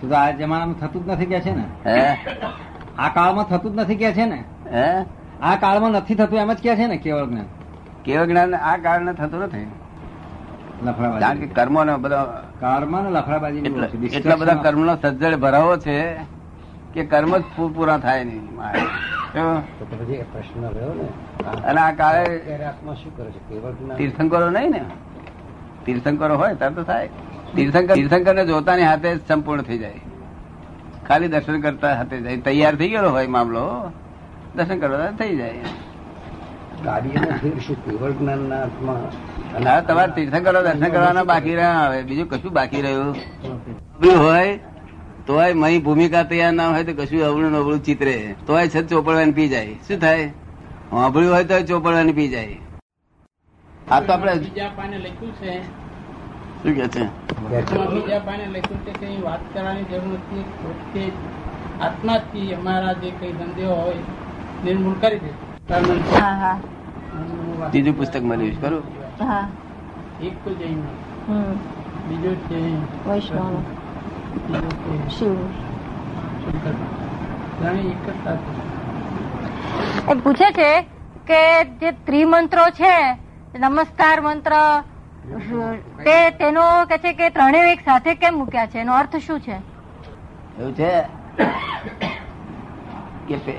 તો 0.00 0.08
તો 0.08 0.14
આ 0.14 0.30
જમાનામાં 0.30 0.74
થતું 0.74 1.04
જ 1.04 1.08
નથી 1.08 1.26
કે 1.26 1.40
છે 1.40 1.54
ને? 1.54 1.64
હે? 1.86 2.16
આ 2.98 3.08
કાળમાં 3.08 3.44
થતું 3.44 3.72
જ 3.72 3.76
નથી 3.76 3.96
કે 3.96 4.12
છે 4.12 4.24
ને? 4.24 4.44
હે? 4.72 5.04
આ 5.42 5.56
કાળમાં 5.56 5.90
નથી 5.90 6.14
થતું 6.14 6.38
એમ 6.38 6.52
જ 6.52 6.56
કે 6.56 6.76
છે 6.76 6.86
ને 6.86 6.96
કેવળ 6.96 7.26
જ્ઞાન. 7.26 7.44
કેવળ 8.04 8.26
જ્ઞાન 8.26 8.54
આ 8.54 8.76
કારણે 8.76 9.12
થતું 9.12 9.40
નથી. 9.40 9.70
કારણ 11.20 11.38
કે 11.38 11.46
કર્મો 11.46 11.84
ને 11.84 11.96
બધા 11.96 12.42
કાળમાં 12.60 13.04
ને 13.04 13.10
લફડાબાજી 13.10 13.58
એટલા 14.06 14.36
બધા 14.36 14.54
કર્મ 14.54 14.84
નો 14.84 14.96
સજ્જડ 14.96 15.36
ભરાવો 15.36 15.76
છે 15.76 16.14
કે 16.94 17.04
કર્મ 17.04 17.38
જ 17.38 17.42
પૂરા 17.56 17.98
થાય 17.98 18.24
નહીં. 18.24 18.56
મારે. 18.56 18.80
શું? 19.32 19.78
તો 19.78 19.84
પછી 19.84 20.12
એ 20.12 20.22
પ્રશ્ન 20.22 20.68
રહ્યો 20.68 20.94
ને. 20.94 21.60
અને 21.60 21.80
આ 21.80 21.94
કાળે 21.94 22.64
આત્મા 22.64 22.94
શું 22.94 23.16
કરે 23.16 23.30
છે? 23.30 23.98
તીર્થંકરો 23.98 24.50
નહીં 24.50 24.70
ને. 24.70 24.84
તીર્થંકરો 25.86 26.36
હોય 26.36 26.54
ત્યારે 26.54 26.74
તો 26.74 26.82
થાય. 26.82 27.08
તીર્થંકર 27.56 27.94
તીર્થંકર 27.94 28.34
ને 28.34 28.46
જોતાની 28.46 28.82
હાથે 28.82 29.16
સંપૂર્ણ 29.16 29.62
થઈ 29.62 29.78
જાય. 29.78 29.94
ખાલી 31.08 31.28
દર્શન 31.28 31.60
કરતા 31.60 31.94
હાથે 31.94 32.20
જાય. 32.20 32.36
તૈયાર 32.36 32.74
થઈ 32.74 32.88
ગયેલો 32.88 33.10
હોય 33.10 33.26
મામલો. 33.26 33.92
દર્શન 34.58 34.78
કરવા 34.82 35.10
થઈ 35.20 35.36
જાય. 35.36 35.56
તમારે 39.86 40.12
તીર્થંકરો 40.16 40.60
દર્શન 40.66 40.88
કરવાના 40.94 41.24
બાકી 41.30 41.54
રહ્યા 41.54 41.78
આવે 41.84 42.02
બીજું 42.08 42.28
કશું 42.30 42.52
બાકી 42.58 42.82
રહ્યું? 42.82 43.16
હોય 44.24 44.58
તોય 45.26 45.48
મહી 45.62 45.80
ભૂમિકા 45.86 46.22
તૈયાર 46.30 46.52
ના 46.58 46.68
હોય 46.74 46.84
તો 46.84 46.92
કશું 47.02 47.24
અવળું 47.30 47.50
નબળું 47.56 47.80
ચિત્રે. 47.88 48.14
તોય 48.46 48.68
છત 48.68 48.86
ચોપડવાની 48.90 49.34
પી 49.38 49.48
જાય. 49.48 49.74
શું 49.88 49.98
થાય? 50.04 50.30
વાંભળ્યું 50.92 51.34
હોય 51.34 51.44
તો 51.44 51.60
ચોપડવાની 51.70 52.12
પી 52.12 52.28
જાય. 52.28 52.56
આ 53.90 54.00
તો 54.00 54.12
આપણે 54.12 54.34
બીજા 54.44 54.68
પાને 54.76 54.96
લખ્યું 54.98 55.32
છે. 55.32 55.52
શું 56.62 56.72
કે 56.78 56.86
છે? 56.94 57.04
બીજા 57.90 58.18
પાને 58.18 58.46
લખ્યું 58.54 58.80
છે 58.86 58.92
કે 59.00 59.06
વાત 59.22 59.42
કરવાની 59.54 59.84
જરૂર 59.90 60.14
નથી. 60.14 61.12
આત્માથી 61.80 62.46
અમારા 62.54 62.92
જે 62.92 63.10
કઈ 63.20 63.32
ધંધો 63.32 63.74
હોય 63.74 64.00
નિર્મૂળ 64.64 64.98
કરી 64.98 65.20
દે. 65.20 65.30
હા 66.12 66.34
હા. 66.34 66.56
ત્રીજું 67.70 67.94
પુસ્તક 67.94 68.22
મળ્યું 68.22 68.52
છે 68.52 68.60
ખરું 68.60 68.84
હા. 69.20 69.44
એક 70.20 70.34
તો 70.44 70.50
જૈન. 70.52 70.80
બીજો 72.08 72.32
છે 72.44 72.58
વૈષ્ણવ. 73.04 73.56
બીજો 74.44 74.70
શિવ. 75.10 75.36
એ 80.06 80.16
પૂછે 80.16 80.52
છે 80.52 80.70
કે 81.24 81.40
જે 81.80 81.92
ત્રિમંત્રો 82.04 82.64
છે 82.72 82.94
નમસ્કાર 83.56 84.20
મંત્ર 84.22 84.54
તે 85.98 86.16
તેનો 86.38 86.66
કે 86.86 86.98
છે 86.98 87.12
કે 87.14 87.30
ત્રણેય 87.30 87.72
એક 87.72 87.82
સાથે 87.82 88.14
કેમ 88.16 88.34
મૂક્યા 88.36 88.66
છે? 88.66 88.80
એનો 88.80 88.92
અર્થ 88.94 89.16
શું 89.20 89.40
છે? 89.40 89.56
એવું 90.58 90.74
છે 90.74 90.90
કે 93.28 93.54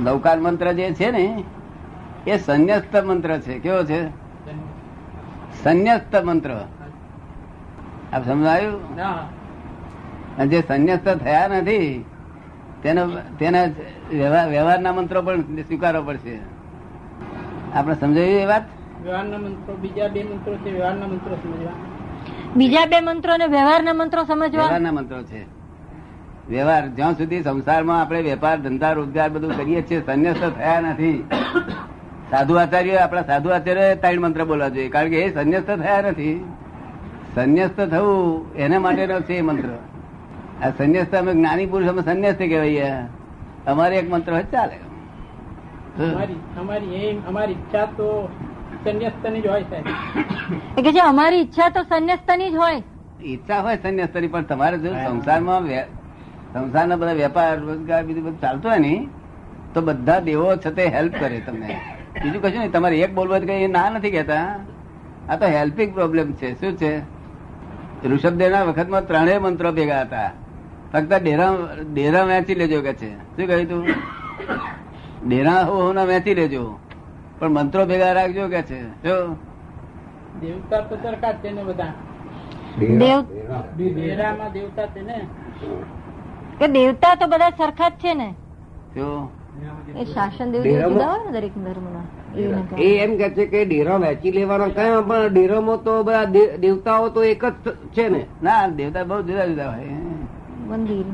નૌકાર 0.00 0.38
મંત્ર 0.40 0.72
જે 0.72 0.92
છે 0.92 1.10
ને 1.10 1.44
એ 2.26 2.38
સંન્યસ્ત 2.38 2.96
મંત્ર 2.96 3.38
છે. 3.38 3.58
કેવો 3.58 3.84
છે? 3.84 4.08
સંન્યસ્ત 5.64 6.16
મંત્ર. 6.16 6.50
આપ 8.12 8.26
સમજાયું? 8.26 8.80
જે 10.48 10.62
સંન્યસ્ત 10.68 11.08
થયા 11.08 11.48
નથી 11.48 12.04
તેનો 12.82 13.06
તેના 13.38 13.64
વ્યવહાર 14.10 14.48
વ્યવહારના 14.48 14.92
મંત્રો 14.92 15.22
પણ 15.22 15.40
સ્વીકારવો 15.40 16.02
પડશે. 16.02 16.38
આપણે 17.74 17.94
સમજાયું 17.94 18.40
એ 18.40 18.46
વાત? 18.46 18.62
વ્યવહારના 19.02 19.38
મંત્રો 19.38 19.74
બીજા 19.76 20.08
બે 20.08 20.22
મંત્રો 20.22 20.54
છે 20.54 20.70
વ્યવહારના 20.72 21.06
મંત્રો 21.06 21.36
સમજવા. 21.36 21.72
બીજા 22.56 22.86
બે 22.86 23.00
મંત્રો 23.00 23.34
અને 23.34 23.46
વ્યવહારના 23.46 23.92
મંત્રો 23.92 24.24
સમજવા? 24.24 24.48
વ્યવહારના 24.48 24.92
મંત્રો 24.92 25.22
છે. 25.22 25.59
વ્યવહાર. 26.50 26.88
જ્યાં 26.88 27.12
સુધી 27.12 27.42
સંસારમાં 27.42 28.00
આપણે 28.00 28.22
વેપાર 28.22 28.60
ધંધા 28.60 28.92
રોજગાર 28.92 29.28
બધું 29.28 29.56
કરીએ 29.56 29.82
છીએ 29.82 30.02
સંન્યસ્ત 30.06 30.44
થયા 30.44 30.80
નથી. 30.80 31.24
સાધુ 32.30 32.54
આચાર્ય 32.54 32.96
આપણા 32.96 33.22
સાધુ 33.22 33.48
આચાર્ય 33.48 33.94
ત્રણ 33.94 34.20
મંત્ર 34.20 34.44
બોલવા 34.44 34.68
જોઈએ. 34.68 34.88
કારણ 34.88 35.08
કે 35.08 35.22
એ 35.22 35.34
સંન્યસ્ત 35.34 35.66
થયા 35.66 36.00
નથી. 36.02 36.44
સંન્યસ્ત 37.34 37.80
થવું 37.80 38.54
એના 38.54 38.80
માટેનો 38.80 39.20
છે 39.20 39.34
એ 39.34 39.40
મંત્ર. 39.40 39.68
આ 40.66 40.70
સંન્યસ્ત 40.70 41.14
અમે 41.14 41.32
જ્ઞાની 41.32 41.66
પુરુષ 41.66 41.88
અમે 41.88 42.02
સંન્યાસ 42.02 42.34
કહેવાય 42.34 43.06
અમારે 43.66 43.96
એક 43.96 44.12
મંત્ર 44.12 44.32
હોય 44.32 44.42
ચાલે. 44.42 44.76
અમારી 46.12 46.34
અમારી 46.60 46.94
એ 46.94 47.20
અમારી 47.28 47.52
ઈચ્છા 47.52 47.84
તો 47.84 48.28
સંન્યસ્તની 48.84 49.40
જ 49.40 49.46
હોય 49.46 49.64
કે 50.82 50.92
જે 50.92 51.00
અમારી 51.00 51.36
ઈચ્છા 51.36 51.68
તો 51.68 51.82
સંન્યસ્તની 51.82 52.50
જ 52.50 52.54
હોય. 52.54 52.82
ઈચ્છા 53.24 53.60
હોય 53.60 53.76
સંન્યાસ્તની 53.76 54.26
પણ 54.26 54.42
તમારે 54.42 54.78
જો 54.78 54.92
સંસારમાં 54.92 55.62
વે- 55.62 55.99
સંસારના 56.52 56.96
બધા 56.96 57.12
વેપાર 57.12 57.60
રોજગાર 57.60 58.02
બીજું 58.04 58.24
બધું 58.24 58.40
ચાલતું 58.40 58.70
હોય 58.70 58.78
ને 58.78 59.08
તો 59.74 59.80
બધા 59.80 60.20
દેવો 60.20 60.56
છતે 60.56 60.84
હેલ્પ 60.86 61.14
કરે 61.20 61.40
તમને. 61.40 61.80
બીજું 62.22 62.42
કશું 62.42 62.58
નહીં 62.58 62.72
તમારે 62.72 62.98
એક 62.98 63.14
બોલવા 63.14 63.38
કઈ 63.38 63.66
ના 63.66 63.90
નથી 63.90 64.10
કહેતા. 64.10 64.58
આ 65.28 65.36
તો 65.36 65.46
હેલ્પિંગ 65.46 65.94
પ્રોબ્લેમ 65.94 66.32
છે 66.32 66.54
શું 66.60 66.76
છે? 66.76 66.92
ઋષભદેવના 68.08 68.62
વખતમાં 68.62 69.06
ત્રણેય 69.06 69.38
મંત્રો 69.38 69.72
ભેગા 69.72 70.00
હતા. 70.00 70.30
ફક્ત 70.92 71.12
ડેરા 71.22 71.50
ડેરા 71.94 72.22
વેચી 72.24 72.54
લેજો 72.54 72.80
કે 72.80 72.92
છે. 72.92 73.10
શું 73.14 73.46
કહ્યું 73.46 73.68
તું? 73.68 73.86
ડેરા 75.28 75.62
હોના 75.62 76.04
વેચી 76.04 76.34
લેજો. 76.34 76.78
પણ 77.38 77.48
મંત્રો 77.48 77.86
ભેગા 77.86 78.12
રાખજો 78.12 78.48
કે 78.48 78.62
છે. 78.62 78.80
જો. 78.82 79.16
દેવતા 80.40 80.80
તો 80.80 80.96
જ 80.96 81.34
છે 81.42 81.50
ને 81.50 81.62
બધા. 81.62 81.92
દેવ 82.78 83.20
દેવતા 84.52 84.86
છે 84.86 85.02
ને. 85.02 85.18
કે 86.60 86.68
દેવતા 86.70 87.16
તો 87.16 87.26
બધા 87.28 87.50
સરખા 87.52 87.90
જ 87.90 87.98
છે 87.98 88.14
ને? 88.14 88.28
એ 89.94 90.04
શાસન 90.06 90.52
દેવ 90.52 90.64
જુદા 90.64 91.10
હોય 91.10 91.24
ને 91.24 91.32
દરેક 91.32 91.54
ધર્મના 91.56 92.06
એ 92.78 92.88
એમ 92.98 93.12
કે 93.18 93.28
છે 93.30 93.44
કે 93.46 93.60
ડેરો 93.66 93.94
વેચી 94.00 94.32
લેવાનો 94.32 94.66
કયો 94.72 95.00
પણ 95.04 95.28
ડેરોમાં 95.30 95.80
તો 95.80 95.94
બધા 96.02 96.26
દેવતાઓ 96.58 97.06
તો 97.10 97.20
એક 97.24 97.42
જ 97.56 97.64
છે 97.92 98.04
ને? 98.08 98.20
ના 98.40 98.62
દેવતા 98.70 99.04
બહુ 99.06 99.22
જુદા 99.22 99.46
જુદા 99.46 99.70
હોય. 99.70 99.96
મંદિર. 100.68 101.06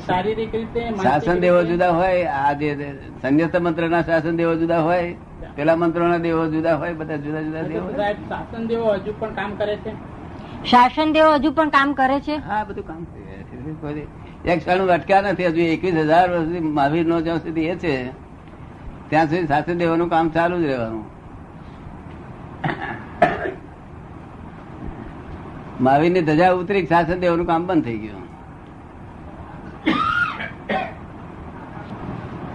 શારીરિક 0.00 0.52
રીતે 0.52 0.80
શાસન 0.98 1.40
દેવો 1.40 1.60
જુદા 1.64 1.92
હોય 1.92 2.24
આ 2.34 2.52
જે 2.56 2.68
સંન્યસ્ત 3.22 3.54
મંત્ર 3.58 3.88
ના 3.88 4.02
શાસન 4.02 4.36
દેવો 4.36 4.54
જુદા 4.56 4.80
હોય 4.80 5.04
પેલા 5.56 5.76
મંત્રો 5.76 6.08
ના 6.08 6.18
દેવો 6.20 6.42
જુદા 6.48 6.76
હોય 6.76 6.94
બધા 6.94 7.18
જુદા 7.18 7.42
જુદા 7.42 7.64
દેવો 7.64 7.86
શાસન 8.24 8.66
દેવો 8.66 8.88
હજુ 8.96 9.12
પણ 9.14 9.34
કામ 9.34 9.52
કરે 9.56 9.76
છે? 9.78 9.92
શાસન 10.64 11.12
દેવો 11.12 11.32
હજુ 11.34 11.52
પણ 11.52 11.70
કામ 11.70 11.92
કરે 11.94 12.20
છે? 12.22 12.36
હા 12.40 12.64
બધું 12.64 12.86
કામ 12.86 13.02
કરે 13.04 13.14
છે. 13.14 13.16
કોઈ 13.16 13.19
એક 14.44 14.58
ક્ષણ 14.58 14.86
અટક્યા 14.86 15.20
નથી 15.20 15.46
હજુ 15.46 15.60
એકવીસ 15.60 15.94
હજાર 15.94 16.30
વર્ષ 16.30 16.62
મહાવીર 16.62 17.06
નો 17.06 17.20
જ્યાં 17.20 17.38
સુધી 17.38 17.64
એ 17.64 17.76
છે 17.76 18.06
ત્યાં 19.08 19.26
સુધી 19.26 19.46
શાસન 19.46 19.78
દેવાનું 19.78 20.10
કામ 20.10 20.28
ચાલુ 20.28 20.60
જ 20.60 20.64
રહેવાનું. 20.64 21.04
મહાવીરની 25.80 26.22
ધજા 26.22 26.52
ઉતરી 26.52 26.86
શાસન 26.86 27.20
દેવાનું 27.20 27.46
કામ 27.46 27.66
બંધ 27.66 27.84
થઈ 27.84 27.98
ગયું. 27.98 28.30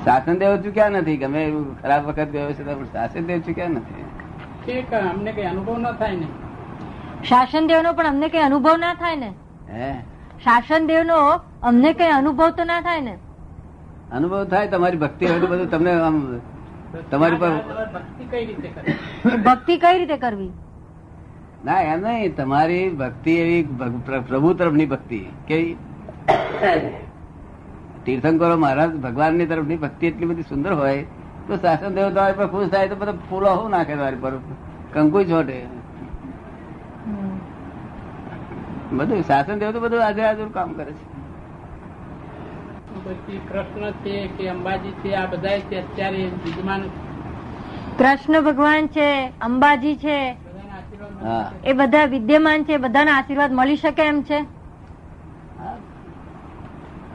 શાસન 0.06 0.38
દેવ 0.38 0.58
ચુક્યા 0.62 0.90
નથી 0.90 1.18
ગમે 1.18 1.46
એવું 1.46 1.82
ખરાબ 1.82 2.08
વખત 2.08 2.28
ગયો 2.32 2.54
છે 2.54 2.64
પણ 2.64 2.86
શાસન 2.86 3.26
દેવ 3.26 3.40
ચુક્યા 3.40 3.68
નથી. 3.68 4.02
અમને 5.10 5.32
કઈ 5.32 5.44
અનુભવ 5.44 5.78
ન 5.78 5.92
થાય 5.92 6.16
ને? 6.16 6.28
શાસન 7.28 7.68
દેવનો 7.68 7.94
પણ 7.94 8.08
અમને 8.08 8.28
કઈ 8.30 8.40
અનુભવ 8.40 8.78
ના 8.78 8.94
થાય 8.94 9.16
ને? 9.16 9.34
હે? 9.70 10.15
શાસન 10.44 10.88
દેવનો 10.88 11.18
અમને 11.64 11.94
કઈ 11.94 12.10
અનુભવ 12.10 12.50
તો 12.50 12.64
ના 12.64 12.82
થાય 12.82 13.02
ને? 13.02 13.18
અનુભવ 14.12 14.44
થાય 14.44 14.68
તમારી 14.68 14.98
ભક્તિ 14.98 15.26
હોય 15.26 15.40
બધું 15.40 15.70
તમને 15.70 15.92
આમ 15.92 16.40
તમારી 17.12 17.36
પર 17.36 17.52
ભક્તિ 17.94 18.26
કઈ 18.32 18.46
રીતે 18.46 18.70
કરે 18.70 19.38
ભક્તિ 19.38 19.78
કઈ 19.78 19.98
રીતે 19.98 20.18
કરવી? 20.18 20.52
ના 21.66 21.82
એમ 21.82 22.02
નહીં 22.02 22.36
તમારી 22.36 22.90
ભક્તિ 22.90 23.32
એવી 23.32 23.64
પ્રભુ 23.64 24.00
તરફ 24.06 24.24
પ્રભુ 24.28 24.54
તરફની 24.54 24.86
ભક્તિ. 24.86 25.20
કેવી? 25.48 25.78
તીર્થંકરો 28.06 28.58
મહારાજ 28.58 28.92
ભગવાનની 28.96 29.46
તરફની 29.46 29.78
ભક્તિ 29.78 30.08
એટલી 30.08 30.26
બધી 30.26 30.42
સુંદર 30.42 30.74
હોય 30.74 31.04
તો 31.48 31.58
શાસન 31.58 31.96
દેવ 31.96 32.10
તમારી 32.10 32.34
પર 32.34 32.48
ખુશ 32.48 32.70
થાય 32.70 32.88
તો 32.88 32.96
બધા 32.96 33.12
ફૂલો 33.30 33.50
હું 33.50 33.72
નાખે 33.72 33.94
તમારી 33.96 34.16
પર? 34.22 34.34
કંકુ 34.94 35.24
છોટે. 35.24 35.64
બધું 38.98 39.24
શાસન 39.24 39.60
દેવ 39.60 39.72
તો 39.72 39.80
બધું 39.80 40.06
આજે 40.06 40.22
આજુ 40.22 40.50
કામ 40.54 40.74
કરે 40.74 40.92
છે. 40.92 41.06
પછી 43.06 43.40
કૃષ્ણ 43.50 43.92
છે 44.04 44.16
કે 44.38 44.50
અંબાજી 44.50 44.94
છે 45.04 45.16
આ 45.16 45.26
બધા 45.26 45.60
છે 45.70 45.78
અત્યારે 45.80 46.22
વિદ્યમાન 46.46 46.82
કૃષ્ણ 48.00 48.42
ભગવાન 48.42 48.88
છે 48.88 49.08
અંબાજી 49.42 49.96
છે 49.98 50.18
આશીર્વાદ 50.20 51.64
એ 51.64 51.74
બધા 51.74 52.06
વિદ્યમાન 52.06 52.64
છે 52.64 52.78
બધાના 52.78 53.18
આશીર્વાદ 53.18 53.52
મળી 53.52 53.78
શકે 53.78 54.04
એમ 54.04 54.24
છે? 54.24 54.40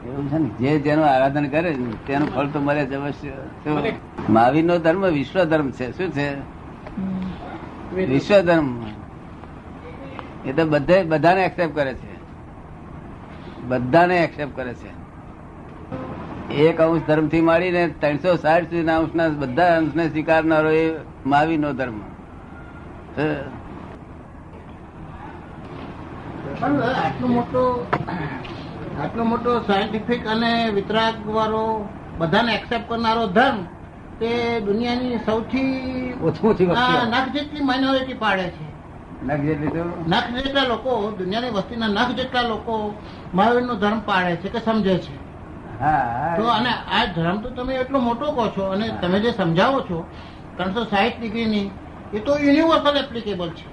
એવું 0.06 0.28
છે 0.30 0.38
ને 0.38 0.48
જે 0.58 0.78
જેનું 0.78 1.04
આરાધન 1.04 1.48
કરે 1.48 1.70
ને 1.70 1.94
તેનું 2.06 2.28
ફળ 2.28 2.46
તો 2.46 2.60
મળે 2.60 2.86
જ 2.86 2.94
અવશ્ય. 2.94 3.34
મહાવીર 4.28 4.64
નો 4.64 4.78
ધર્મ 4.78 5.04
વિશ્વ 5.08 5.44
ધર્મ 5.44 5.70
છે. 5.70 5.86
શું 5.92 6.10
છે? 6.10 6.28
વિશ્વ 7.94 8.40
ધર્મ 8.40 8.68
એ 10.46 10.52
તો 10.52 10.66
બધે 10.66 11.02
બધાને 11.02 11.44
એક્સેપ્ટ 11.44 11.74
કરે 11.74 11.94
છે. 11.94 12.14
બધાને 13.68 14.16
એક્સેપ્ટ 14.24 14.56
કરે 14.56 14.74
છે. 14.74 14.90
એક 16.54 16.80
અંશ 16.80 17.02
ધર્મથી 17.08 17.40
માંડીને 17.40 17.82
ત્રણસો 18.00 18.36
સાઠ 18.36 18.62
સુધીના 18.62 18.98
અંશના 18.98 19.28
બધા 19.28 19.76
અંશને 19.76 20.08
સ્વીકારનારો 20.08 20.70
એ 20.70 20.84
મહાવીર 21.26 21.58
નો 21.58 21.72
ધર્મ 21.72 22.00
આટલો 26.62 27.28
મોટો 27.28 27.86
આટલો 29.02 29.24
મોટો 29.24 29.60
સાયન્ટિફિક 29.60 30.26
અને 30.26 30.50
વિતરાગ 30.74 31.28
વાળો 31.28 31.62
બધાને 32.18 32.54
એક્સેપ્ટ 32.54 32.88
કરનારો 32.88 33.26
ધર્મ 33.26 33.62
તે 34.20 34.60
દુનિયાની 34.60 35.16
સૌથી 35.16 36.12
આ 36.12 36.26
વસ્તી. 36.26 37.32
જેટલી 37.32 37.60
માઇનોરિટી 37.60 38.14
પાડે 38.14 38.46
છે. 38.50 38.69
નખ 39.22 39.40
જેટલું 39.40 39.88
નખ 40.08 40.28
જેટલા 40.36 40.64
લોકો 40.64 40.90
દુનિયાની 41.18 41.50
વસ્તીના 41.50 41.88
નખ 41.88 42.10
જેટલા 42.10 42.42
લોકો 42.42 42.74
મહાવીરનો 43.34 43.74
ધર્મ 43.74 44.00
પાડે 44.00 44.36
છે 44.36 44.48
કે 44.48 44.58
સમજે 44.58 44.98
છે? 44.98 45.14
તો 46.36 46.44
અને 46.48 46.70
આ 46.90 47.06
ધર્મ 47.06 47.36
તો 47.40 47.48
તમે 47.50 47.74
એટલો 47.74 47.98
મોટો 48.00 48.32
કહો 48.32 48.48
છો 48.48 48.62
અને 48.66 48.86
તમે 49.00 49.20
જે 49.20 49.30
સમજાવો 49.32 49.80
છો 49.80 49.98
ત્રણસો 50.56 50.84
સાહીઠ 50.84 51.18
ડિગ્રીની 51.20 51.70
એ 52.12 52.18
તો 52.18 52.32
યુનિવર્સલ 52.38 52.96
એપ્લિકેબલ 52.96 53.50
છે. 53.50 53.66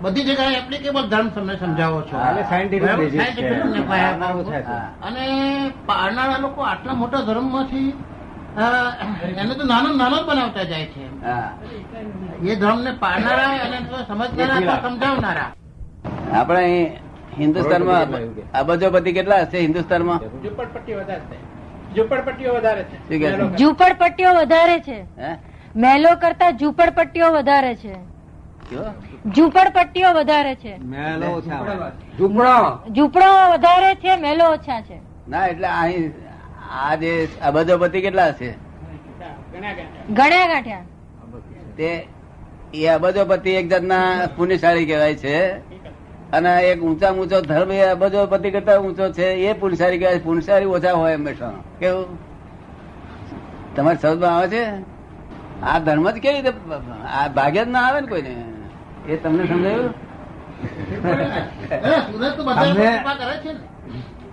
બધી 0.00 0.24
જગ્યાએ 0.24 0.56
એપ્લિકેબલ 0.56 1.02
ધર્મ 1.08 1.28
તમને 1.28 1.56
સમજાવો 1.56 2.00
છો. 2.02 2.16
ને. 2.16 2.42
અને 5.02 5.24
પાડનારા 5.86 6.38
લોકો 6.38 6.60
આટલા 6.62 6.94
મોટા 6.94 7.20
ધર્મમાંથી 7.20 7.88
એને 8.54 9.54
તો 9.54 9.64
નાનો 9.66 9.88
નાનો 10.00 10.18
બનાવતા 10.26 10.64
જાય 10.64 10.86
છે 10.86 11.04
એ 12.50 12.54
ધર્મ 12.56 12.82
ને 12.82 12.92
પાડનારા 13.00 13.48
અને 13.64 13.78
સમજનારા 14.08 14.76
સમજાવનારા. 14.84 15.48
આપણે 16.32 17.00
હિન્દુસ્તાનમાં 17.38 18.14
અબજોપતિ 18.60 19.12
કેટલા 19.12 19.40
હશે 19.40 19.58
હિન્દુસ્તાનમાં? 19.60 20.20
ઝુંપડપટ્ટીઓ 20.42 20.98
વધારે 21.00 21.24
છે. 21.30 21.38
ઝુંપડપટ્ટીઓ 21.96 22.52
વધારે 22.54 22.82
છે. 22.84 22.96
ઝુંપડપટ્ટીઓ 23.60 24.30
મેલો 24.30 24.40
વધારે 24.40 24.78
છે. 24.80 24.98
મહેલો 25.76 26.10
કરતા 26.22 26.50
ઝુંપડપટ્ટીઓ 26.60 27.28
વધારે 27.36 27.72
છે? 27.74 27.96
ઝૂંપડપટ્ટીઓ 29.36 30.12
વધારે 30.18 30.54
છે. 30.54 30.74
મહેલો 30.92 31.26
ઓછા 31.38 31.60
ઝૂંપડો. 32.18 32.54
ઝૂંપડો 32.96 33.30
વધારે 33.54 33.90
છે 34.04 34.16
મહેલો 34.16 34.44
ઓછા 34.52 34.80
છે. 34.82 35.00
ના 35.28 35.46
એટલે 35.46 35.68
અહીં 35.68 36.12
આ 36.70 36.94
જે 36.94 37.28
અબજોપતિ 37.42 38.00
કેટલા 38.00 38.26
હશે? 38.26 38.54
ગણ્યા 40.10 40.46
ગાંઠ્યા. 40.46 40.82
તે 41.76 42.08
એ 42.74 42.86
અબજોપતિ 42.86 43.50
એક 43.50 43.68
જાતના 43.68 44.26
પુણ્યશાળી 44.36 44.86
કહેવાય 44.86 45.14
છે. 45.14 45.52
અને 46.32 46.62
એક 46.62 46.82
ઊંચા 46.82 47.10
ઊંચો 47.10 47.40
ધર્મ 47.40 47.72
એ 47.72 47.80
અબજોપતિ 47.80 48.50
કરતા 48.50 48.78
ઊંચો 48.78 49.12
છે 49.12 49.26
એ 49.26 49.52
પુણ્યશાળી 49.52 49.98
કહેવાય. 49.98 50.18
પુણ્યશાળી 50.18 50.66
ઓછા 50.66 50.92
હોય 50.92 51.14
હંમેશા. 51.14 51.52
કેવું? 51.78 52.18
તમારે 53.76 53.98
સમજમાં 53.98 54.36
આવે 54.36 54.48
છે? 54.48 54.64
આ 55.62 55.78
ધર્મ 55.78 56.10
જ 56.10 56.14
કેવી 56.14 56.42
રીતે 56.42 56.52
આ 57.14 57.28
ભાગ્ય 57.28 57.64
જ 57.64 57.68
ના 57.68 57.80
આવે 57.80 58.00
ને 58.00 58.06
કોઈને? 58.06 58.44
એ 59.08 59.16
તમને 59.16 59.46
સમજાયું? 59.46 59.94
સુરત 62.12 62.36
તો 62.36 62.44
બધા 62.44 62.74
કૃપા 62.74 63.14
કરે 63.14 63.36
છે 63.36 63.52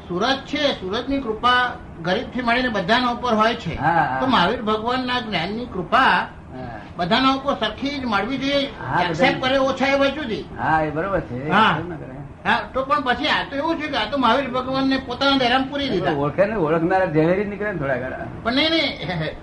સુરત 0.08 0.38
છે 0.48 0.58
સુરતની 0.58 1.22
કૃપા 1.22 1.76
ગરીબથી 2.06 2.44
મળીને 2.48 2.70
બધાના 2.78 3.14
ઉપર 3.16 3.34
હોય 3.42 3.56
છે. 3.64 3.74
તો 4.20 4.26
મહાવીર 4.34 4.62
ભગવાન 4.70 5.02
ના 5.10 5.22
જ્ઞાનની 5.26 5.68
કૃપા 5.74 6.18
બધાના 6.98 7.36
ઉપર 7.38 7.54
સરખી 7.62 7.96
જ 8.02 8.06
મળવી 8.14 8.40
જોઈએ. 8.44 8.62
એક્સેપ્ટ 9.04 9.42
કરે 9.44 9.58
ઓછા 9.70 9.92
એ 9.94 10.10
હતી 10.10 10.44
હા 10.62 10.80
એ 10.88 10.92
બરોબર 10.92 11.22
છે. 11.30 11.40
હા. 11.50 12.60
તો 12.74 12.80
પણ 12.90 13.04
પછી 13.08 13.30
આ 13.36 13.44
તો 13.50 13.56
એવું 13.62 13.76
છે 13.80 13.88
કે 13.88 13.98
આ 13.98 14.10
તો 14.12 14.18
મહાવીર 14.18 14.50
ભગવાન 14.58 14.86
ને 14.90 14.98
પોતાના 15.08 15.40
ધેરામ 15.44 15.64
પૂરી 15.70 15.90
દીધા. 15.94 16.16
ઓળખે 16.26 16.44
ને 16.46 16.56
ઓળખનારા 16.68 17.10
ઝેરી 17.16 17.48
નીકળે 17.52 17.72
ને 17.74 17.80
થોડા 17.80 18.00
ઘણા. 18.04 18.28
પણ 18.44 18.56
નહીં 18.56 18.72
નહીં. 18.74 19.34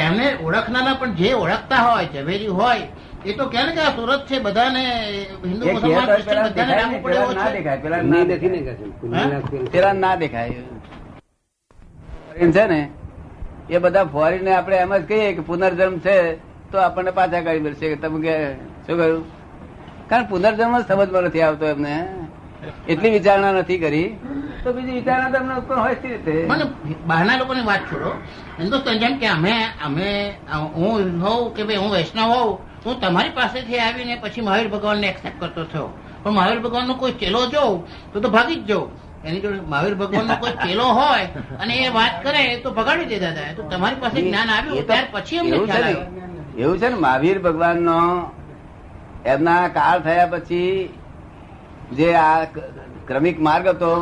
એમને 0.00 0.26
ઓળખનારા 0.46 0.98
પણ 1.00 1.14
જે 1.20 1.28
ઓળખતા 1.34 1.80
હોય 1.86 2.08
ઝવેરી 2.14 2.52
હોય 2.58 2.86
એ 3.24 3.32
તો 3.38 3.44
કે 3.52 3.60
ને 3.66 3.72
કે 3.76 3.80
આ 3.86 3.92
સુરત 3.96 4.22
છે 4.28 4.36
બધાને 4.46 4.82
હિન્દુ 5.44 5.64
મુસલમાન 5.74 6.06
બધાને 6.46 6.84
ને, 6.90 6.98
દેખાય 7.56 7.78
પેલા 7.84 8.02
ના 8.02 8.24
દેખાય. 8.24 8.62
પેલા 9.72 9.92
ના 9.94 10.16
દેખાય. 10.16 10.62
ફોરેન 12.32 12.52
છે 12.52 12.66
ને, 12.66 12.90
એ 13.70 13.78
બધા 13.78 14.04
ફોરીને 14.04 14.54
આપણે 14.54 14.76
એમ 14.76 14.96
જ 14.96 15.04
કહીએ 15.08 15.32
કે 15.32 15.40
પુનર્જન્મ 15.40 15.98
છે, 15.98 16.36
તો 16.70 16.78
આપણને 16.78 17.10
પાછા 17.10 17.40
કરી 17.40 17.60
મળશે. 17.60 17.94
કે 17.94 17.96
તમે 17.96 18.22
કે, 18.22 18.54
શું 18.54 18.96
કહ્યું? 18.98 19.24
કારણ 20.08 20.24
પુનર્જન્મ 20.24 20.78
સમજમાં 20.80 21.22
નથી 21.22 21.40
આવતો 21.40 21.66
એમને. 21.66 22.08
એટલી 22.88 23.10
વિચારણા 23.10 23.52
નથી 23.52 23.78
કરી. 23.78 24.16
તો 24.64 24.72
બીજી 24.72 24.90
વિચારણા 24.90 25.30
તમને 25.30 25.54
ઉત્પન્ન 25.54 25.78
હોય 25.78 25.94
છે 25.94 26.08
રીતે? 26.08 26.48
બહારના 27.06 27.36
લોકોની 27.36 27.60
વાત 27.60 27.78
છોડો. 27.78 28.12
હિન્દુસ્તાન 28.60 28.98
જેમ 28.98 29.18
કે 29.18 29.26
અમે 29.26 29.52
અમે, 29.86 30.34
હું 30.74 31.22
હોઉં 31.22 31.54
કે 31.54 31.62
ભાઈ, 31.62 31.76
હું 31.76 31.90
વૈષ્ણવ 31.90 32.22
હોઉં, 32.22 32.58
હું 32.86 33.00
તમારી 33.00 33.30
પાસેથી 33.30 33.78
આવીને 33.78 34.18
પછી 34.22 34.40
મહાવીર 34.40 34.68
ભગવાનને 34.68 35.06
એક્સેપ્ટ 35.06 35.40
કરતો 35.40 35.64
થયો. 35.64 35.88
પણ 36.22 36.30
મહાવીર 36.30 36.60
ભગવાનનો 36.60 36.94
કોઈ 36.94 37.12
ચેલો 37.12 37.46
જોઉં, 37.46 37.86
તો 38.12 38.20
તો 38.20 38.28
ભાગી 38.28 38.54
જ 38.54 38.66
જવું 38.66 39.11
એની 39.24 39.40
જોડે 39.40 39.60
મહાવીર 39.72 39.94
ભગવાનનો 39.94 40.36
કોઈ 40.36 40.56
ચેલો 40.62 40.86
હોય 40.98 41.26
અને 41.60 41.74
એ 41.76 41.88
વાત 41.88 42.14
કરે 42.24 42.42
તો 42.62 42.70
ભગાડી 42.70 43.04
દેતા 43.04 43.32
હતા 43.32 43.54
તો 43.56 43.62
તમારી 43.72 44.00
પાસે 44.04 44.18
જ્ઞાન 44.22 44.50
આવ્યું 44.50 44.86
ત્યાર 44.86 45.06
પછી 45.12 45.38
અમને 45.38 45.56
એવું 45.56 45.66
છે 45.66 45.72
ખ્યાલ 45.72 45.84
ને 45.84 46.00
આવ્યો. 46.00 46.62
એવું 46.62 46.78
છે 46.78 46.88
ને 46.88 46.96
મહાવીર 47.04 47.38
એમના 49.24 49.68
કાળ 49.68 50.00
થયા 50.00 50.26
પછી 50.26 50.90
જે 51.92 52.08
આ 52.14 52.46
ક્રમિક 53.06 53.38
માર્ગ 53.40 53.68
હતો 53.68 53.92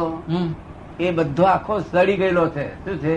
એ 0.98 1.10
બધો 1.10 1.44
આખો 1.46 1.74
સડી 1.80 2.16
ગયેલો 2.16 2.44
છે. 2.56 2.66
શું 2.84 2.98
છે? 3.02 3.16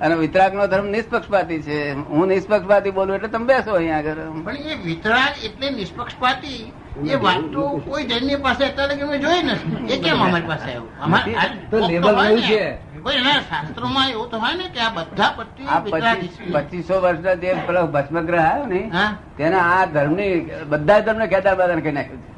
અને 0.00 0.14
વિતરાગ 0.14 0.54
નો 0.54 0.66
ધર્મ 0.66 0.86
નિષ્પક્ષપાતી 0.86 1.60
છે. 1.62 1.78
હું 2.12 2.28
નિષ્પક્ષપાતી 2.28 2.90
બોલું 2.90 3.14
એટલે 3.16 3.28
તમે 3.28 3.46
બેસો 3.46 3.74
અહીંયા 3.74 3.98
આગળ. 3.98 4.20
પણ 4.44 4.56
એ 4.72 4.78
વિતરાગ 4.84 5.34
એટલે 5.44 5.70
નિષ્પક્ષપાતી 5.70 6.60
એ 6.92 7.14
વાત 7.14 7.40
તો 7.52 7.68
કોઈ 7.76 8.04
જૈનની 8.04 8.36
પાસે 8.36 8.64
અત્યારે 8.64 8.96
કે 8.96 9.18
જોઈ 9.18 9.42
નથી. 9.42 9.94
એ 9.94 10.02
કેમ 10.02 10.24
અમારી 10.24 10.46
પાસે 10.46 10.72
આવ્યું? 10.72 11.70
તો. 11.70 12.40
છે. 12.40 12.92
શાસ્ત્રોમાં 13.40 14.10
એવું 14.10 14.30
તો 14.30 14.38
હોય 14.38 14.54
ને 14.54 14.64
કે 14.64 14.80
આ 14.80 14.88
બધા 14.88 15.34
પટ્ટી 15.36 15.66
આ 15.66 15.78
વિતરાગ 15.78 16.16
પચીસ 16.52 16.90
વર્ષના 16.90 17.34
જે 17.34 17.54
પેલો 17.54 17.86
ભસ્મગ્રહ 17.86 18.40
આવ્યો 18.40 18.66
ને 18.66 18.90
તેના 19.38 19.58
આ 19.58 19.84
ધર્મની 19.84 20.50
બધા 20.68 21.00
ધર્મને 21.00 21.26
ખેદાર 21.26 21.56
મેદાન 21.56 21.80
કહી 21.80 21.92
નાખ્યું 21.92 22.20
છે. 22.20 22.32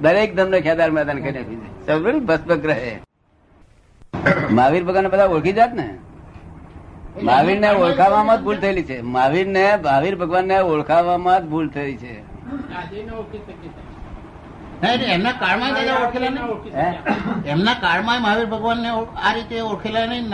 દરેક 0.00 0.36
ધર્મને 0.36 0.60
ખેદાર 0.60 0.90
મેદાન 0.90 1.22
કહી 1.22 1.32
નાખ્યું 1.32 1.64
છે. 1.64 2.12
ને? 2.12 2.18
ભસ્મગ્રહે. 2.18 3.00
મહાવીર 4.50 4.84
ભગવાન 4.84 5.08
બધા 5.08 5.26
ઓળખી 5.26 5.52
જાત 5.52 5.74
ને? 5.74 5.94
મહાવીર 7.22 7.60
ને 7.60 7.70
ઓળખાવામાં 7.70 8.40
જ 8.40 8.40
ભૂલ 8.40 8.56
થયેલી 8.56 8.82
છે. 8.82 9.00
મહાવીર 9.00 9.46
ને 9.46 9.76
મહાવીર 9.76 10.16
ભગવાન 10.16 10.44
ને 10.44 10.58
ઓળખાવામાં 10.58 11.40
જ 11.40 11.44
ભૂલ 11.44 11.68
થઈ 11.68 11.96
છે. 11.96 12.29
એમના 15.14 15.34
કાળમાં 15.42 15.72
દાદા 15.74 15.96
ઓળખેલા 16.04 16.30
નહીં? 16.30 16.48
એમના 17.46 17.74
કાળમાં 17.84 18.22
મહાવીર 18.22 18.48
ભગવાન 18.54 18.78
ને 18.82 18.90
આ 19.26 19.32
રીતે 19.34 19.56
ઓળખેલા 19.60 20.06
નહીં. 20.06 20.24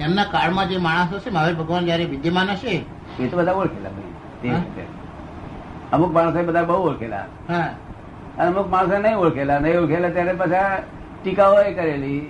એમના 0.00 0.24
કાળમાં 0.34 0.66
જે 0.68 0.76
માણસ 0.86 1.10
હશે 1.14 1.30
મહાવીર 1.30 1.56
ભગવાન 1.56 1.84
જયારે 1.84 2.04
વિદ્યમાન 2.04 2.48
હશે 2.50 2.74
એ 3.20 3.26
તો 3.30 3.34
બધા 3.36 3.52
ઓળખેલા. 3.52 3.92
અમુક 5.92 6.12
માણસો 6.12 6.42
બધા 6.42 6.62
બહુ 6.62 6.78
ઓળખેલા. 6.88 7.26
અને 7.48 8.48
અમુક 8.48 8.68
માણસો 8.70 8.96
નહીં 8.98 9.16
ઓળખેલા. 9.24 9.58
નહીં 9.58 9.76
ઓળખેલા 9.80 10.10
ત્યારે 10.16 10.32
પાછા 10.32 10.70
ટીકાઓ 11.22 11.54
કરેલી. 11.76 12.22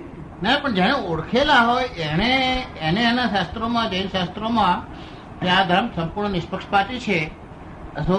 ના 0.43 0.57
પણ 0.63 0.73
જેને 0.73 0.93
ઓળખેલા 1.11 1.61
હોય 1.69 1.87
એને 2.09 2.29
એને 2.81 3.01
એના 3.11 3.27
શાસ્ત્રોમાં 3.35 3.87
જૈન 3.89 4.07
શાસ્ત્રોમાં 4.17 4.75
આ 5.55 5.63
ધર્મ 5.69 5.87
સંપૂર્ણ 5.95 6.31
નિષ્પક્ષપાતી 6.37 6.99
છે. 7.07 7.19
તો 8.07 8.17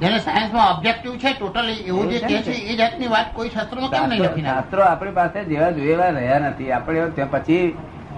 જેને 0.00 0.18
સાયન્સમાં 0.18 0.70
ઓબ્જેક્ટિવ 0.76 1.12
છે 1.18 1.30
ટોટલી 1.32 1.80
એવું 1.88 2.08
જે 2.10 2.18
કે 2.20 2.38
છે 2.42 2.54
એ 2.70 2.76
જાતની 2.76 3.08
વાત 3.08 3.28
કોઈ 3.34 3.50
શાસ્ત્રોમાં 3.50 3.90
કેમ 3.90 4.08
નહીં 4.08 4.22
લખી 4.22 4.44
શાસ્ત્રો 4.44 4.82
આપણી 4.82 5.12
પાસે 5.12 5.44
જેવા 5.44 5.70
જોયેલા 5.70 6.10
રહ્યા 6.10 6.38
નથી. 6.38 6.72
આપણે 6.72 7.10
ત્યાં 7.10 7.30
પછી 7.30 7.76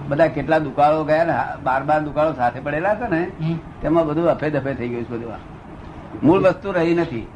બધા 0.09 0.27
કેટલા 0.27 0.59
દુકાળો 0.59 1.03
ગયા 1.03 1.23
ને 1.23 1.35
બાર 1.63 1.81
બાર 1.83 1.99
દુકાળો 2.03 2.33
સાથે 2.33 2.59
પડેલા 2.59 2.93
હતા 2.93 3.09
ને 3.09 3.21
તેમાં 3.81 4.07
બધું 4.07 4.29
અફે 4.29 4.49
દફે 4.49 4.73
થઈ 4.73 4.89
ગયું 4.89 5.05
છે 5.05 5.17
બધું. 5.17 5.39
મૂળ 6.23 6.41
વસ્તુ 6.41 6.71
રહી 6.71 6.95
નથી. 6.95 7.27